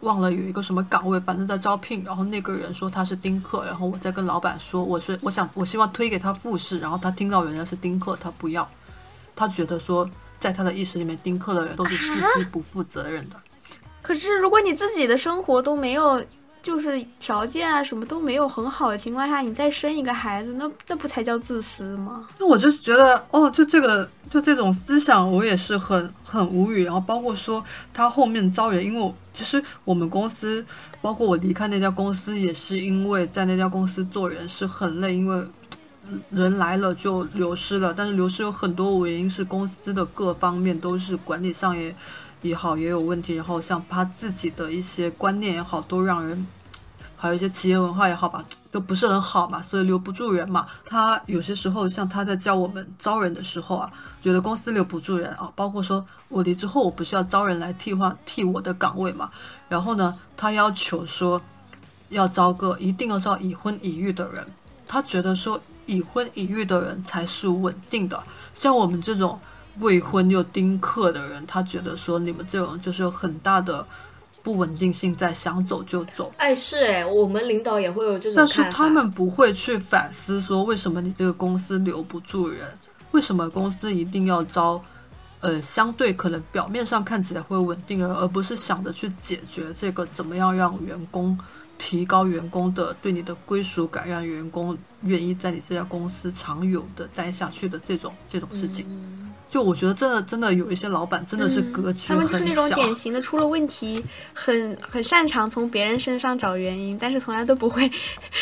[0.00, 8.66] 忘了有一个什么岗位，反正在招聘，然后那个人说他是丁克，然后我在跟老板说，我是我想我希望推给他复试，然后他听到人家是丁克，他不要，
[9.36, 10.08] 他觉得说。”
[10.44, 13.36] 在他的意识里面，丁克的人都是自私不负责任的。
[14.02, 16.22] 可是，如果你自己的生活都没有，
[16.62, 22.28] 就是条件啊什么都没有很好的情况下，你再生一个孩子，那那不才叫自私吗？
[22.38, 26.84] 那我就是觉得，哦，就这个，就这种思想，我也是很很无语。
[26.84, 30.62] 然后包括说他后面招人，因为其实我们公司，
[31.00, 35.42] 包括我离开那家公司，也是因为在那家公司做人是很累，因为。
[36.30, 41.94] 人来了就流失了，但是流失有很多原因，是公司的各方面都是管理上也
[42.42, 46.46] 也好也有问题，然后像他自己的一些观念也好，都让人
[47.16, 50.66] 还有一些企业文化也好吧，都不是很好嘛，所以留不住人嘛。
[50.84, 53.90] 他有些时候像他在教我们招人的时候啊，
[54.20, 59.30] 觉得公司留不住人啊，包括说我离职后我不是要招人来替换替我的岗位嘛，
[59.68, 61.40] 然后呢，他要求说
[62.10, 64.46] 要招个一定要招已婚已育的人，
[64.86, 65.58] 他觉得说。
[65.86, 69.38] 已婚已育的人才是稳定的，像我们这种
[69.80, 73.86] 未婚又丁克的人，他觉得说你们这种就是有很大的
[74.42, 76.32] 不稳定性，在想走就走。
[76.36, 82.78] 哎，是哎，我们领导也会有这种但是他们不会去反思说，为什么你这个公司留不住人？
[83.12, 84.82] 为什么公司一定要招？
[85.40, 91.38] 呃，相对可能表面上看起来会稳定人，而不是想着去解决这个怎么样让员工。
[91.78, 98.86] 提高员工的对你的归属感，让员工愿意在你这家公司长久的待下去的这种这种事情，
[99.48, 102.70] 就我觉得真的真的有一些老板真的是格局他们就是那种。
[102.70, 107.90] 典型的出了问题，很很擅长从别人身上找原因，但是从来都不会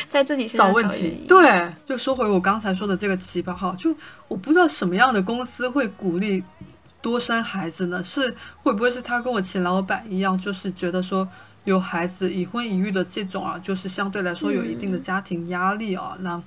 [0.08, 3.94] 在自己身上找问题。，对，就说回我刚才说的这个奇葩哈，就
[4.28, 6.42] 我不知道什么样的公司会鼓励
[7.02, 8.02] 多生孩子呢？
[8.02, 11.28] 是会不会是他跟我前老板一样，就是觉得说
[11.64, 16.42] 有孩子已婚已育的这种啊，就是相对来说有一定的家庭压力啊，那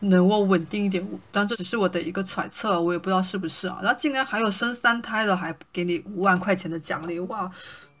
[0.00, 1.06] 能够稳定一点。
[1.30, 3.78] 但这只是我的一个揣测，我也不知道是不是啊。
[3.82, 7.50] 然后竟然还有生三胎的，还给你五万块钱的奖励，哇！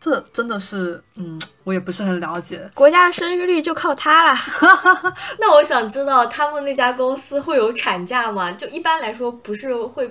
[0.00, 2.70] 这真的是，嗯，我也不是很了解。
[2.72, 4.38] 国家的生育率就靠他了。
[5.40, 8.52] 那我想知道他们那家公司会有产假吗？
[8.52, 10.08] 就一般来说不是会，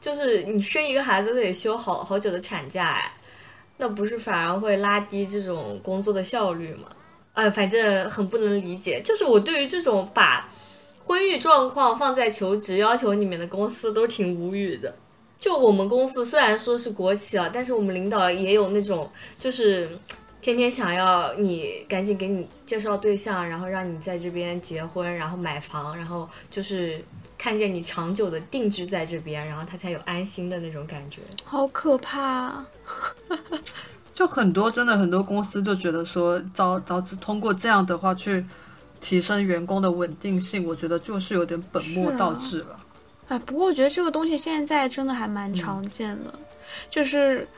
[0.00, 3.12] 就是你生一个孩子得休好好久的产假哎，
[3.76, 6.88] 那不是反而会拉低这种工作的效率吗？
[7.32, 9.00] 哎，反正很不能理解。
[9.02, 10.48] 就是我对于这种把
[11.02, 14.94] 婚育状况放在求职要求里面的公司都挺无语的。
[15.40, 19.98] 就我们公司虽然说是国企啊，但是我们领导也有那种就是
[20.44, 27.02] 天天想要你赶紧给你介绍对象，然后让你在这边结婚，然后买房，然后就是
[27.38, 31.22] 看见你长久的定居在这边，然后他才有安心的那种感觉。
[31.44, 32.68] 好可怕啊！
[34.12, 38.44] 就很多真的很多公司就觉得说招招资通过这样的话去
[39.00, 42.78] 提升员工的稳定性，我觉得就是有点本末倒置了。
[43.28, 46.38] 哎，不过我觉得这个东西现在真的还蛮常见的，
[46.90, 47.48] 就是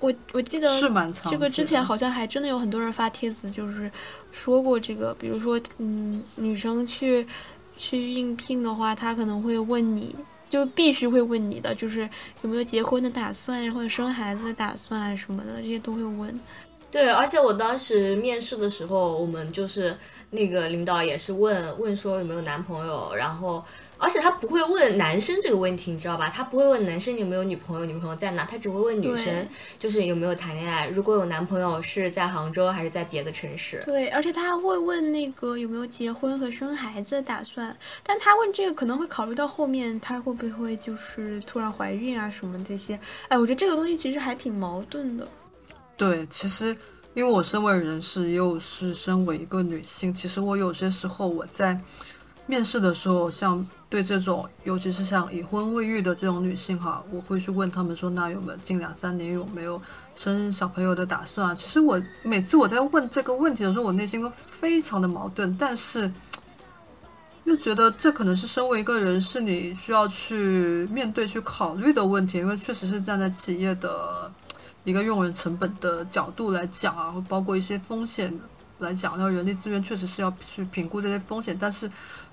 [0.00, 3.90] 我我记得是蛮长这个之前好像还真的有很多人发帖子，就是
[4.32, 7.26] 说过这个，比如说，嗯，女生去
[7.76, 10.14] 去应聘的话，她可能会问你，
[10.48, 12.08] 就必须会问你的，就是
[12.42, 16.38] 有没有结婚的打算，或者生孩子的打算什么的，这些都会问。
[16.90, 19.94] 对，而且我当时面试的时候，我们就是
[20.30, 23.62] 那个领导也是问问说有没有男朋友，然后
[23.98, 26.28] 而且他不会问男生这个问题，你知道吧？
[26.28, 29.46] 他不会问男生你有没有女朋友，女朋友在哪，他只会问女生
[29.78, 33.82] 就是有没有谈恋爱，如果有男朋友是在杭州还是在别的城市。
[33.84, 42.98] 对，而且他还会问那个有没有结婚和生孩子的打算，但他问这个可能会考虑到后面他会不会就是突然怀孕啊什么这些。
[43.28, 45.26] 哎，我觉得这个东西其实还挺矛盾的。
[45.96, 46.76] 对，其实
[47.14, 51.76] 因为我身为人士，又是身为一个女性，其实我有些时候我在
[52.48, 59.80] 面试的时候，像对这种，尤其是像已婚未育的这种女性哈，我会去问她们说，那有没有近两三年有没有
[60.16, 61.54] 生小朋友的打算啊？
[61.54, 66.10] 其实我每次我在问这个问题的时候，我内心都非常的矛盾，但是
[67.44, 74.32] 又觉得这可能是身为一个人是你需要去面对、去考虑的问题，因为确实是站在企业的
[74.84, 78.38] 一个用人成本的角度来讲啊，包括一些风险
[78.80, 81.90] 来讲，那人力资源确实是要去评估这些风险，但是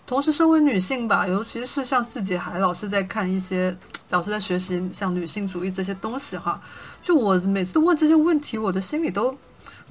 [0.08, 3.76] 同时身为女性吧，尤其是像自己还老是在看一些，
[4.12, 6.62] 老是在学习像女性主义这些东西哈，
[7.02, 9.36] 就我每次问这些问题，我的心里都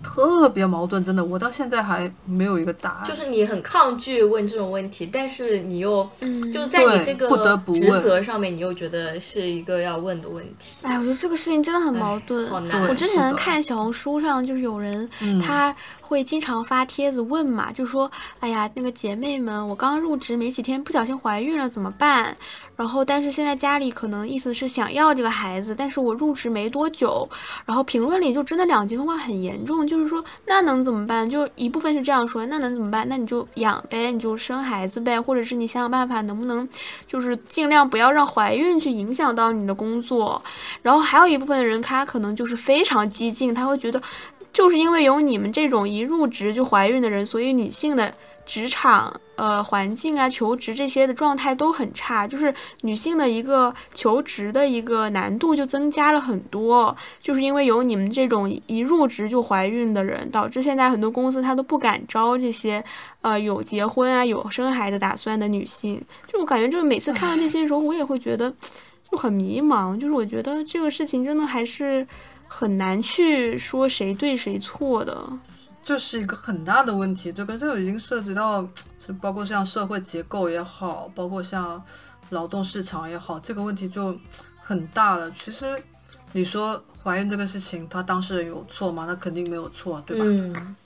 [0.02, 3.04] 特别矛盾，真的，我到现在还没有一个答案。
[3.04, 10.84] 就是你很抗拒问这种问题，但是你又嗯就是在你这个不得个职不责上面，你又觉得是一个要问的问题。
[10.86, 12.48] 哎，我觉得这个事情真的很矛盾。
[12.48, 12.86] 好难。
[12.88, 15.74] 我之前看小红书上，就是有人嗯他
[16.06, 22.36] 会经常发帖子问嘛，就说：“哎呀，那个姐妹们，我刚入职没几天，不小心怀孕了怎么办？
[22.76, 27.26] 然后，但是现在家里可能意思是想要这个孩子，但是我入职没多久，
[27.64, 31.28] 然后评论里就真的两极分化很严重，就是说那能怎么办？
[31.28, 33.08] 就一部分是这样说，那能怎么办？
[33.08, 36.68] 那你就养呗，你就生孩子呗，或者是你想想办法，能不能
[37.06, 40.42] 就是尽量不要让怀孕去影响到你的工作。
[40.82, 44.02] 然后还有一部分人，他可能就是非常激进，他会觉得，
[44.54, 48.14] 就是因为有你们这种一入职就怀孕的人，所以女性的
[48.46, 62.84] 职场呃环境啊、求职这些的状态都很差，就是女性的一个求职的一个难度就增加了很多，就是因为有你们这种一入职就怀孕的人，导致现在很多公司他都不敢招这些
[63.22, 66.00] 呃有结婚啊、有生孩子打算的女性。
[66.30, 68.52] 就我感觉，就是每次看到这些的时候，我也会觉得
[69.10, 72.06] 就很迷茫，就是我觉得这个事情真的还是
[72.56, 75.28] 很难去说谁对谁错的。
[75.82, 78.62] 这是一个很大的问题，这个这个已经涉及到，
[79.04, 81.82] 就包括像社会结构也好，包括像
[82.30, 84.16] 劳动市场也好，这个问题就
[84.62, 85.28] 很大了。
[85.32, 85.66] 其实
[86.32, 89.04] 你说怀孕这个事情，他当事人有错吗？
[89.06, 90.24] 那肯定没有错，对吧？
[90.24, 90.76] 嗯，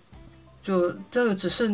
[0.63, 1.69] 就这个只是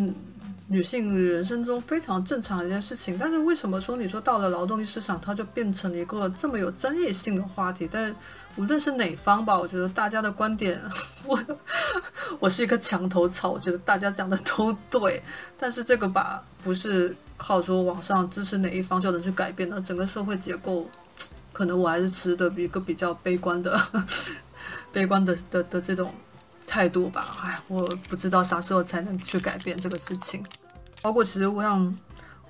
[0.67, 7.89] 女性人生中非常正常的一件事情，但是为什么说你说到了劳动力市场，它就变成了一个这么有争议性的话题？
[7.91, 8.15] 但是
[8.57, 10.81] 无论是哪方吧，我觉得大家的观点，
[11.27, 11.39] 我
[12.39, 15.23] 我是一个墙头草，我觉得大家讲的都对，
[15.59, 20.89] 但是这个吧，不是靠说网上支持哪一方就能去改变的，整个社会结构，
[21.53, 23.79] 可能我还是持的一个比较悲观的、
[24.91, 26.15] 悲观的的的这种
[26.67, 27.37] 态度吧。
[27.43, 30.45] 哎，我不知道啥时候才能去改变这个事情。
[31.03, 31.97] 包括其实我想，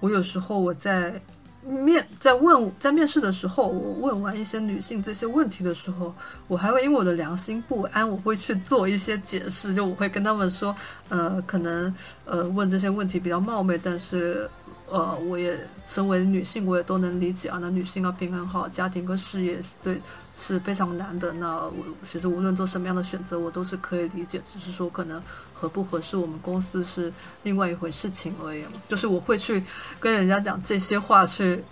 [0.01, 1.21] 我有时候我在
[1.63, 6.15] 面在问在面试的时候，我问完一些女性这些问题的时候，
[6.47, 10.75] 我还会因为我的良心不安，我会去做一些解释，就我会跟他们说，
[11.09, 11.95] 呃，可能
[12.25, 14.49] 呃问这些问题比较冒昧，但是。
[14.87, 17.59] 呃，我也身为女性，我也都能理解啊。
[17.61, 19.99] 那女性要平衡好家庭跟事业，对
[20.37, 21.33] 是非常难的。
[21.35, 21.73] 那我
[22.03, 25.23] 其实无论做什么样的选择，我都是可以理解，只是说可能
[25.53, 27.13] 合不合适我们公司是
[27.43, 28.65] 另外一回事情而已。
[28.89, 29.63] 就是我会去
[29.99, 31.65] 跟人家讲这些话，去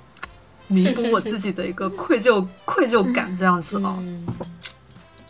[0.69, 3.97] 弥补我自己的一个愧疚愧疚感，这样子啊。
[3.99, 4.27] 嗯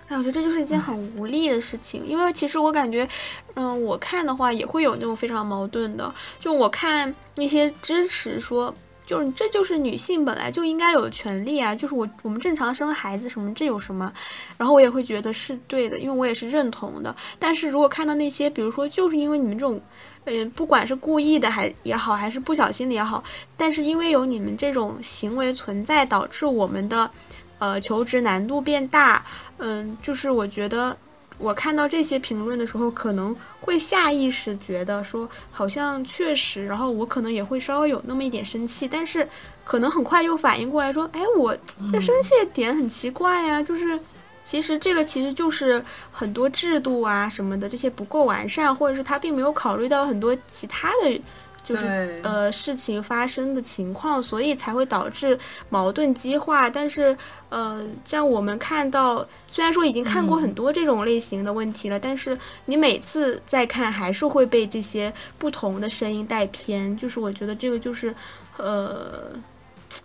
[0.08, 3.08] 哎，我觉得这就是一件很无力的事情，因为其实我感觉，
[3.54, 6.14] 嗯，我看的话也会有那种非常矛盾的。
[6.38, 8.74] 就我看那些支持说，
[9.06, 14.12] 就是这就是女性本来就应该有的权利啊，就是我我们正常生孩子什么，这有什么？
[14.56, 17.14] 然后我也会觉得是对的，因为我也是认同的。
[17.38, 19.80] 但是如果看到那些，比如说就是因为你们这种。
[20.24, 23.24] 呃，不管是故意的还也好，还是不小心的也好，
[23.56, 27.10] 但是因为有你们这种行为存在，导致我们的
[27.58, 29.24] 呃求职难度变大。
[29.58, 30.96] 嗯，就是我觉得
[31.38, 39.28] 我看到这些评论的时候，可能会下意识觉得说，好像确实，然后我可能也会稍微有那么一点生气，但是
[39.64, 41.56] 可能很快又反应过来说，哎，我
[41.92, 43.98] 这生气点很奇怪呀、 就是。
[44.44, 45.80] 其实这个其实就是
[46.10, 51.22] 很多制度啊什么的这些不够完善，或者是他并没有考虑到很多其他的，
[51.64, 55.38] 就是呃事情发生的情况，所以才会导致
[55.68, 56.68] 矛盾激化。
[56.68, 57.16] 但是
[57.50, 66.96] 呃，像我们看到，虽然说已经看过很多这种类型的问题了，但是你每次再看，还是会被这些不同的声音带偏。
[66.96, 68.14] 就是我觉得这个就是
[68.56, 69.30] 呃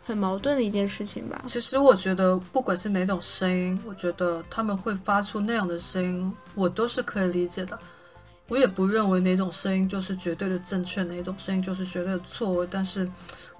[0.05, 1.43] 很矛盾的一件事情吧。
[1.47, 7.79] 其实我觉得，不管是哪种声音，我觉得他们会发出那样的声音，我都是可以理解的。
[8.49, 12.65] 我也不认为哪种声音就是绝对的正确，哪种声音就是绝对的错误。
[12.65, 13.09] 但是，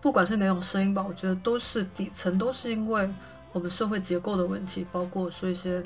[0.01, 3.09] 不管是哪种声音吧，我觉得都是底层都是因为
[3.51, 5.83] 我们社会结构的问题，包括说一些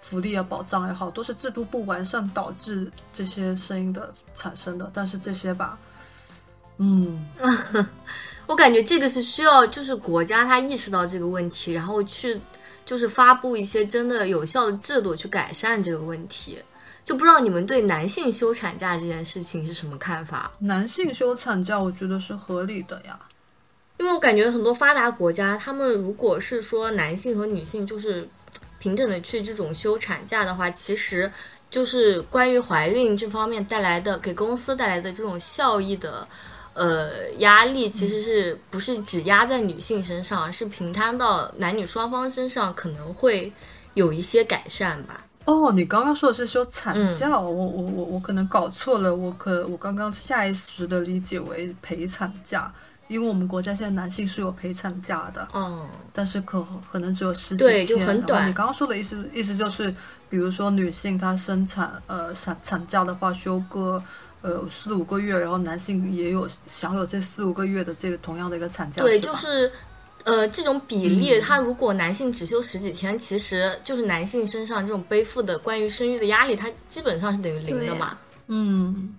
[0.00, 4.90] 福利啊、保障也好，都是制度不完善导致这些声音的产生的。
[4.94, 5.78] 但是这些吧，
[6.78, 7.26] 嗯，
[8.46, 12.40] 我感觉这个是需要，就是国家它意识到这个问题，然后去
[12.86, 16.58] 就是发布一些真的有效的制度去改善这个问题。
[17.08, 20.52] 就不知道你们对男性休产假这件事情是什么看法？
[20.58, 23.18] 男性休产假，我觉得是合理的呀。
[23.96, 28.28] 因为我感觉很多发达国家，他们如果是说男性和女性就是
[28.78, 31.32] 平等的去这种休产假的话，其实
[31.70, 36.28] 就是关于怀孕这方面带来的给公司带来的这种效益的
[36.74, 43.50] 呃压力，其实是不是只压在女性身上，是平摊到男女双方身上，可能会
[43.94, 45.24] 有一些改善吧。
[45.48, 52.70] 哦，你刚刚说的是休产假，我我我我可能搞错了，我可我刚刚下意识的理解为陪产假，
[53.08, 57.98] 因为我们国家现在男性是有陪产假的，嗯，但是可可能只有十几对天。
[57.98, 59.90] 就很短你刚刚说的意思意思就是，
[60.28, 64.02] 比如说女性她生产呃产产假的话，休个
[64.42, 69.72] 呃四五个月，然后男性也有享有这四五个月的这个同样的一个产假，对，就是。
[70.28, 71.40] 呃，这种比例，嗯。
[71.40, 78.16] 他如果男性只休十几天，其实就是男性身上这种背负的关于生育的压力，它基本上是等于零的嘛。
[78.48, 79.14] 嗯，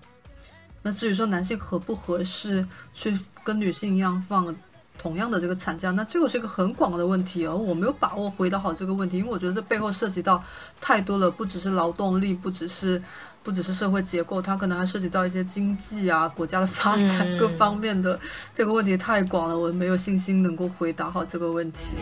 [0.84, 4.55] 那至于说男性合不合适去跟女性一样放
[4.97, 10.43] 同样的这个产假，那这个是一个很广的问题，而我没有把握回答好这个问题，因为我觉得这背后涉及到
[10.80, 13.01] 太多了，不只是劳动力，不只是
[13.44, 18.20] 不只是社会结构，它可能还涉及到一些经济啊、国家的发展、嗯各方面的
[18.54, 21.96] 这个问题太广了，我没有信心能够回答好这个问题。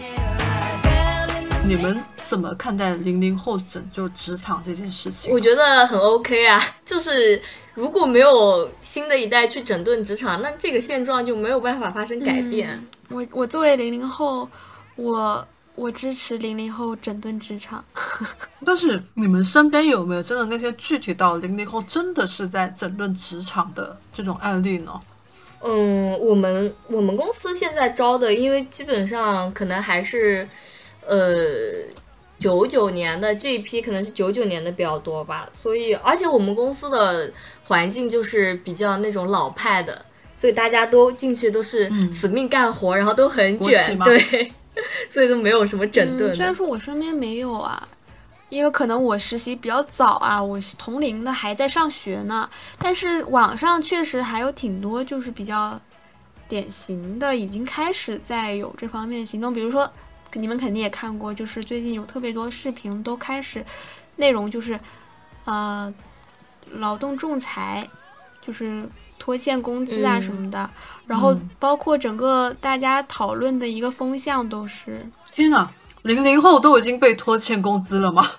[1.66, 5.34] 你们怎么看待零零后拯救职场这件事情啊？
[5.34, 7.42] 我觉得很 OK 啊，就是
[7.74, 12.82] 如果没有新的一代去整顿职场，那这个现状就没有办法发生改变。
[13.10, 14.50] 我我作为零零后，
[14.96, 15.46] 我
[15.78, 17.86] 我支持零零后整顿职场。
[18.66, 25.00] 但是你们身边有没有真的那些具体到零零后真的是在整顿职场的这种案例呢？
[25.62, 30.48] 嗯，我们我们公司现在招的，因为基本上可能还是，
[31.06, 31.26] 呃，
[32.38, 37.32] 九九年的这一批可能是九九年的比较多吧，所以而且我们公司的
[37.64, 40.06] 环境就是比较那种老派的，
[40.36, 44.52] 所以大家都进去都是死命干活，然后都很卷，对，
[45.10, 46.54] 所以都没有什么整顿嗯，虽然。
[46.54, 47.88] 说我身边没有啊，
[48.50, 52.50] 因为可能我实习比较早啊，我同龄的还在上学呢。
[52.80, 55.80] 但是网上确实还有挺多就是比较
[56.48, 59.54] 典型的，已经开始在有这方面行动。
[59.54, 59.92] 比如说，
[60.34, 63.64] 你们肯定也看过，就是最近有特别多视频都开始
[64.16, 64.80] 内容就是
[65.46, 65.94] 呃
[66.72, 67.88] 劳动仲裁，
[68.42, 68.84] 就是
[69.20, 70.70] 拖欠工资啊嗯什么的。
[71.06, 75.00] 然后嗯包括整个大家讨论的一个风向都是。
[75.32, 75.70] 天哪，
[76.02, 78.30] 零零后都已经被拖欠工资了吗？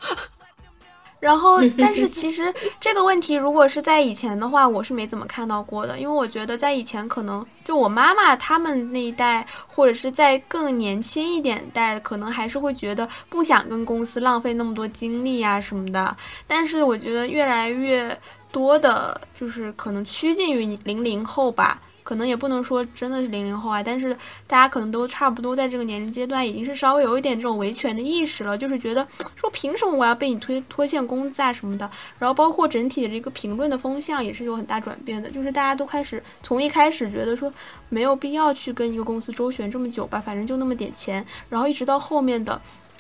[1.21, 16.17] 然后， 但是其实这个问题，如果是在以前的话，我是没怎么看到过的，因为我觉得在以前可能就我妈妈他们那一代，或者是在更年轻一点代，可能还是会觉得不想跟公司浪费那么多精力啊什么的。
[16.47, 18.17] 但是我觉得越来越
[18.51, 21.83] 多的，就是可能趋近于零零后吧。
[22.05, 37.53] 可能也不能说真的是零零后啊，但是大家可能都差不多在这个年龄阶段，已经是稍微有一点这种维权的意识了，就是觉得说凭什么我要被你推拖欠工资啊什么的，然后包括整体的这个评论的风向也是有很大转变的，就是大家都开始从一开始觉得说
[37.91, 42.59] 没有必要去跟一个公司周旋这么久吧，反正就那么点钱，然后一直到后面的。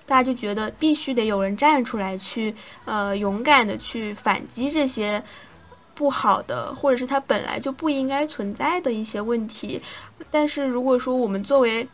[0.09, 2.55] 大家就觉得必须得有人站出来去，
[2.87, 5.23] 呃，勇敢的去反击这些
[5.95, 9.83] 不好的，或者是它本来就不应该存在的一些问题。
[10.31, 11.87] 但是如果说我们作为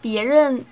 [0.00, 0.64] 别人，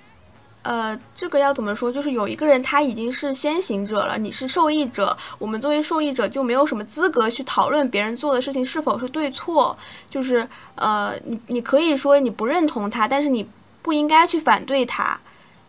[0.61, 1.91] 呃，这个要怎么说？
[1.91, 9.77] 就是有一个人他已经是先行者了，你是受益者，我们作为受益者就没有什么资格去讨论别人做的事情是否是对错。
[10.09, 13.45] 就是呃，你你可以说你不认同他，但是你
[13.81, 15.19] 不应该去反对他，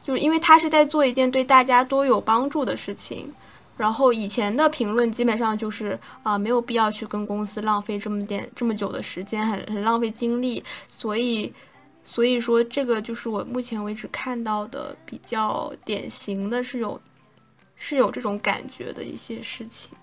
[0.05, 3.33] 就是因为他是在做一件对大家都有帮助的事情。
[3.77, 11.53] 然后以前的评论基本上就是啊、没有必要去跟公司浪费这么点这么久的时间，很很浪费精力，所以
[12.05, 17.01] 所以说这个就是我目前为止看到的比较典型的是有
[17.75, 19.97] 是有这种感觉的一些事情。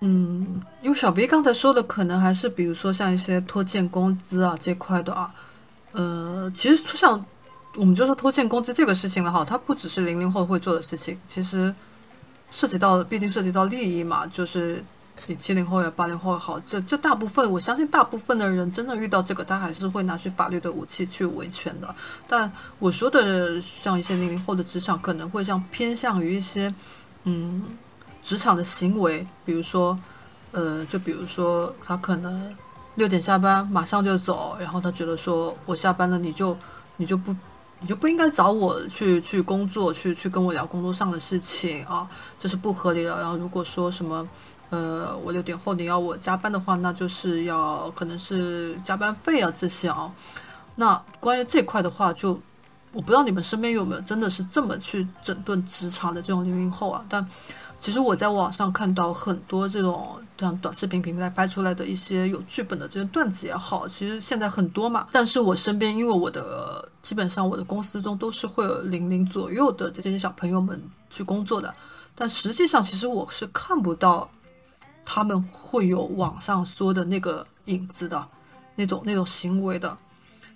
[0.00, 5.34] 嗯，因为小 B 刚才说的可能还是比如说像一些拖欠工资啊这块的啊，
[5.92, 7.24] 呃，其实像
[7.78, 11.74] 我们就说拖欠工资这个事情了哈，它不只是零零后会做的事情，其实
[12.50, 14.84] 涉及到毕竟涉及到利益嘛，就是
[15.26, 21.94] 你七零后也八零后也好，这这大部分我相信大部分的人真的遇到这个，他还是会拿去法律的武器去维权的。
[22.26, 26.74] 但我说的像一些零零后的职场，可能会像偏向于一些
[27.24, 27.62] 嗯。
[28.20, 29.98] 职场的行为，比如说，
[30.50, 32.54] 呃，就比如说他可能
[32.96, 36.54] 六点下班马上就走，然后他觉得说我下班了你就
[36.98, 37.34] 你就不
[37.80, 42.08] 你就不应该找我去去工作，去去跟我聊工作上的事情啊，
[42.38, 43.18] 这是不合理的。
[43.20, 44.28] 然后如果说什么，
[44.70, 50.12] 呃，我六点后你要我加班的话，那就是要可能是加班费啊这些啊。
[50.76, 52.40] 那关于这块的话，就
[52.92, 57.26] 我不知道你们身边有没有真的是这么去整顿职场的这种零零后啊，但。
[57.80, 65.06] 其实我在网上看到很多这种像短视频平台拍出来的一些有剧本的这些段子也好，其实现在很多嘛。
[65.12, 71.72] 但是我身边，因为我的基本上我的公司中都是会有零零左右的这些小朋友们去工作的，
[72.16, 74.28] 但实际上其实我是看不到
[75.04, 78.26] 他们会有网上说的那个影子的
[78.74, 79.96] 那种那种行为的。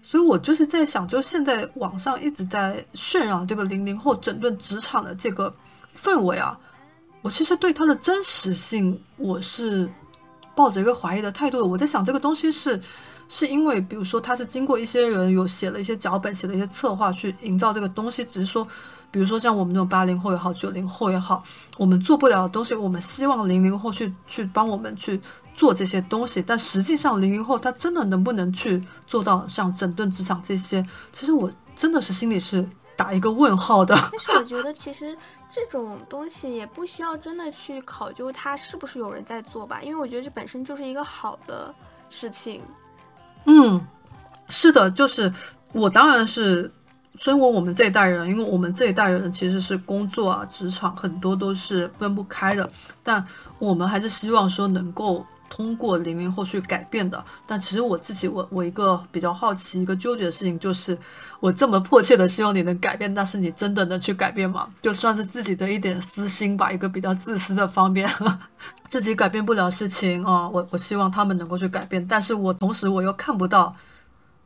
[0.03, 5.55] 所以我就是在想，就现在网上一直在渲染这个零零后整顿职场的这个
[5.97, 6.59] 氛围啊。
[7.23, 9.89] 我其实对它的真实性，我是
[10.55, 11.65] 抱着一个怀疑的态度的。
[11.65, 12.81] 我在想，这个东西是
[13.29, 18.25] 是因为，比如说，它是经过一些人有写了一些脚本，写了一些策划去营造这个东西。
[18.25, 18.67] 只是说，
[19.13, 21.45] 比如说像我们这种八零后也好，九零后也好，
[21.79, 25.21] 我们做不了的东西，我们希望零零后去去帮我们去
[25.55, 26.43] 做这些东西。
[26.45, 30.85] 但实际上，零零后他真的能不能去做到像整顿职场这些？
[31.13, 33.95] 其实我真的是心里是打一个问号的。
[33.95, 35.17] 但是我觉得其实。
[35.53, 41.73] 这种东西也不需要真的去考究它是不是有人在做吧，因为我觉得这本身就是一个好的
[42.09, 42.63] 事情。
[43.45, 43.87] 嗯，
[44.49, 45.31] 是的，就是
[45.75, 46.73] 我当然是
[47.19, 52.71] 生活我们这一代人，因为我们这一代人其实是工作啊、职场很多都是分不开的，
[53.03, 53.23] 但
[53.59, 55.25] 我们还是希望说能够。
[55.55, 60.97] 通过零零后去改变的，但其实我自己，我我一个比较好奇、一个纠结的事情就是，
[61.41, 64.67] 我这么迫切的希望你能改变，但是你真的能去改变吗？
[64.81, 68.09] 就算是自己的一点私心吧，一个比较自私的方面，
[68.89, 73.77] 自己改变不了事情啊，我我希望他们能够去改变，但是我同时我又看不到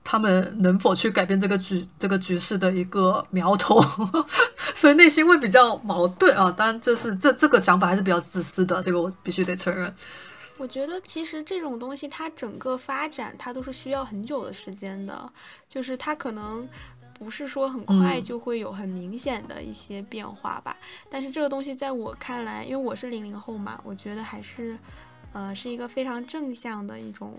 [0.03, 3.81] 他们能否去改变这个局这个局势的一个苗头，
[4.75, 6.51] 所以内心会比较矛盾啊。
[6.51, 9.95] 当然，这是这这个想法还是比较自私的，这个我必须得承认。
[10.59, 15.31] 我觉得其实这种东西它整个发展它都是需要很久的时间的，
[15.69, 16.67] 就是它可能
[17.19, 20.77] 不是说很快就会有很明显的一些变化吧。
[21.11, 24.79] 但是这个东西在我看来，因为我是零零后嘛，我觉得还是，
[25.33, 27.39] 呃，是一个非常正向的一种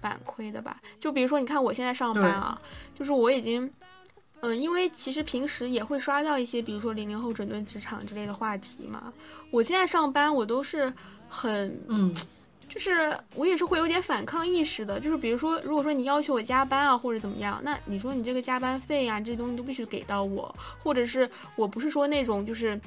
[0.00, 0.80] 反馈的吧。
[0.98, 2.58] 就比如说，你看我现在上班啊，
[2.94, 3.70] 就是我已经，
[4.40, 9.12] 嗯，因为其实平时也会刷到一些，比如说零零后整顿职场之类的话题嘛。
[9.50, 10.90] 我现在上班，我都是。
[11.30, 12.12] 很，嗯，
[12.68, 22.80] 就是我也是会有点反抗意识的，就是比如说，如果说你要求我加班啊，或者怎么样，那你说你这个加班费呀，这些东西都必须给到我，或者是我不是说那种就是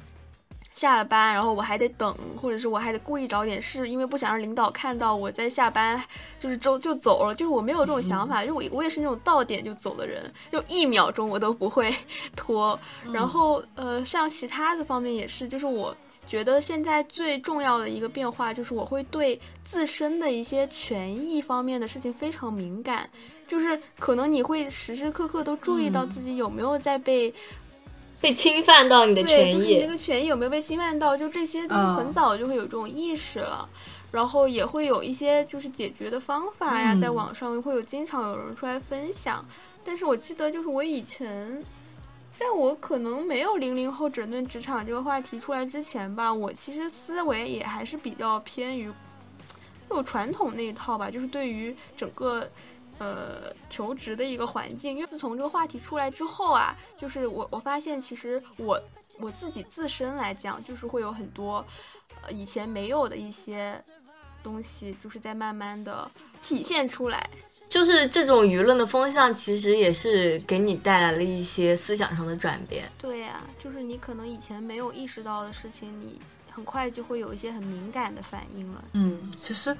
[0.74, 6.02] 下了班然后我还得等，或者是我还得故意找点事，因为不想让领导看到我在下班
[6.38, 11.94] 就是周就走了，就是我没有这种想法，就我我也是那种到点就走的人，就一秒钟我都不会
[12.34, 12.78] 拖。
[13.12, 15.94] 然后呃，像其他的方面也是，就是我。
[16.26, 23.08] 觉得现在最重要的一个变化就是，我会对自身的一些权益方面的事情非常敏感，
[23.46, 27.32] 就是可能你会时时刻刻都注意到自己有没有在被
[28.20, 33.68] 被侵犯到你的权益，就是那个权益有没有被侵犯到，就这些都是很早就会有这种意识了，
[34.10, 39.44] 然后也会有一些就是解决的方法呀，在网上会有经常有人出来分享，
[39.84, 41.62] 但是我记得就是我以前。
[42.34, 48.92] 在我可能没有零零后整顿职场这个话题出来之前吧，我其实思维也还是比较偏于
[49.88, 52.46] 有传统那一套吧，就是对于整个
[52.98, 54.92] 呃求职的一个环境。
[54.92, 58.82] 因为自从这个话题出来之后啊，就是我我发现其实我
[59.18, 61.64] 我自己自身来讲，就是会有很多
[62.22, 63.80] 呃以前没有的一些
[64.42, 66.10] 东西，就是在慢慢的
[66.42, 67.30] 体现出来。
[67.74, 72.88] 就是这种舆论的风向，其实也是给你带来了一些思想上的转变。
[72.96, 76.20] 对呀，就是你可能以前没有意识到的事情，你
[76.52, 78.84] 很快就会有一些很敏感的反应了。
[78.92, 79.76] 嗯，其实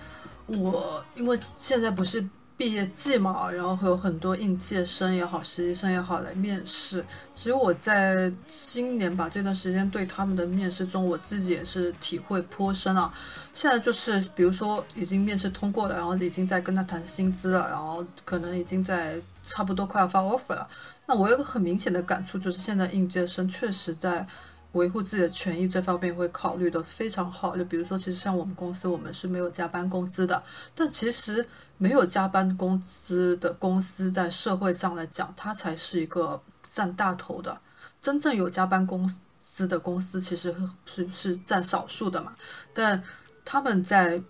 [0.46, 2.24] 我因为现在不是。
[2.56, 7.04] 毕业季嘛，然后会有很多应届生也好，实习生也好来面试。
[7.34, 13.12] 其实我在今年吧这段时间对他们的面试中，我自己也是体会颇深啊。
[13.52, 20.68] 现在就是比如说已经面试通过了，然后已经在跟他谈薪资了，然后可能已经在差不多快要发 offer 了。
[21.06, 24.26] 那我有个很明显的感触，就是现在应届生确实在。
[24.74, 30.40] 维护自己的权益这方面会考虑的非常好，就比如说，其实像我们公司，我们是没有加班工资的。
[30.74, 31.44] 但其实
[31.78, 37.58] 没有加班工资的公司，在社会上来讲，它才是一个占大头的。
[38.00, 39.10] 真正有加班工
[39.42, 40.54] 资的公司，其实
[40.84, 42.34] 是是占少数的嘛。
[42.72, 43.02] 但
[43.44, 44.20] 他们在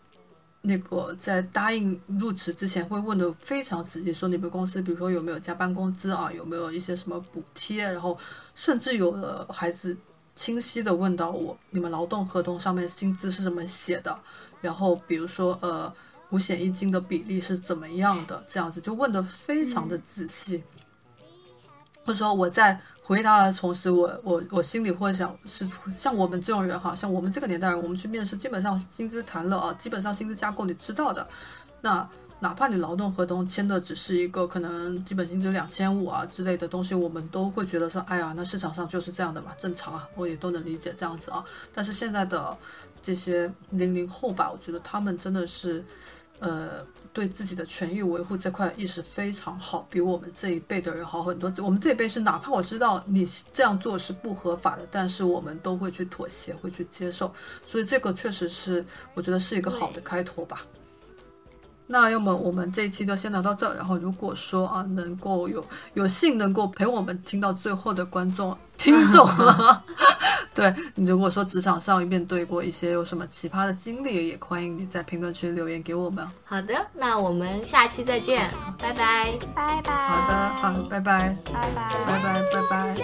[0.67, 8.19] 那个在答应入职之前会问的非常仔细，说你们公司比如说有没有加班工资啊，有没有一些什么补贴，然后
[8.55, 9.97] 甚至有的孩子
[10.37, 14.19] 清晰的问到我，你们劳动合同上面薪资是怎么写的，
[14.61, 15.93] 然后比如说呃
[16.31, 20.63] 五险一金的比例是怎么样的，这样子就问的非常的仔细。
[22.07, 31.27] 或者说我在回答的同时，我我我心里会想，是像我们这种人哈，像我们这个年代人，我们去面试，基本上薪资谈了啊，基本上薪资架构你知道的，
[31.81, 32.07] 那
[32.45, 41.43] 哪怕你劳动合同签的只是一个可能基本薪资两千五啊之类的东西，我们都会觉得说，哎呀，那市场上就是这样的嘛，正常啊，我也都能理解这样子啊。
[41.73, 42.55] 但是现在的
[43.03, 45.83] 这些零零后吧，我觉得他们真的是，
[46.41, 46.87] 呃。
[47.15, 51.49] 对自己的权益维护这块意识非常好，比我们这一辈的人好很多。
[51.59, 57.33] 我们这一辈是哪怕我知道你这样做是不合法的，但是我们都会去妥协，会去接受。
[57.65, 58.85] 所以这个确实是
[59.15, 60.67] 我觉得是一个好的开头吧。
[61.87, 63.73] 那要么我们这一期就先聊到这。
[63.75, 65.65] 然后如果说啊，能够有
[65.95, 69.29] 有幸能够陪我们听到最后的观众听众，
[70.55, 76.27] 对你如果说职场上面对过一些有什么奇葩的经历，也欢迎你在评论区留言给我们。
[76.45, 79.33] 好的，那我们下期再见，拜拜。
[79.55, 79.93] 拜拜。
[79.93, 81.93] 好的，好，拜拜，拜拜。
[82.07, 82.97] 拜拜，拜拜。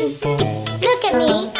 [0.00, 1.59] Look at me.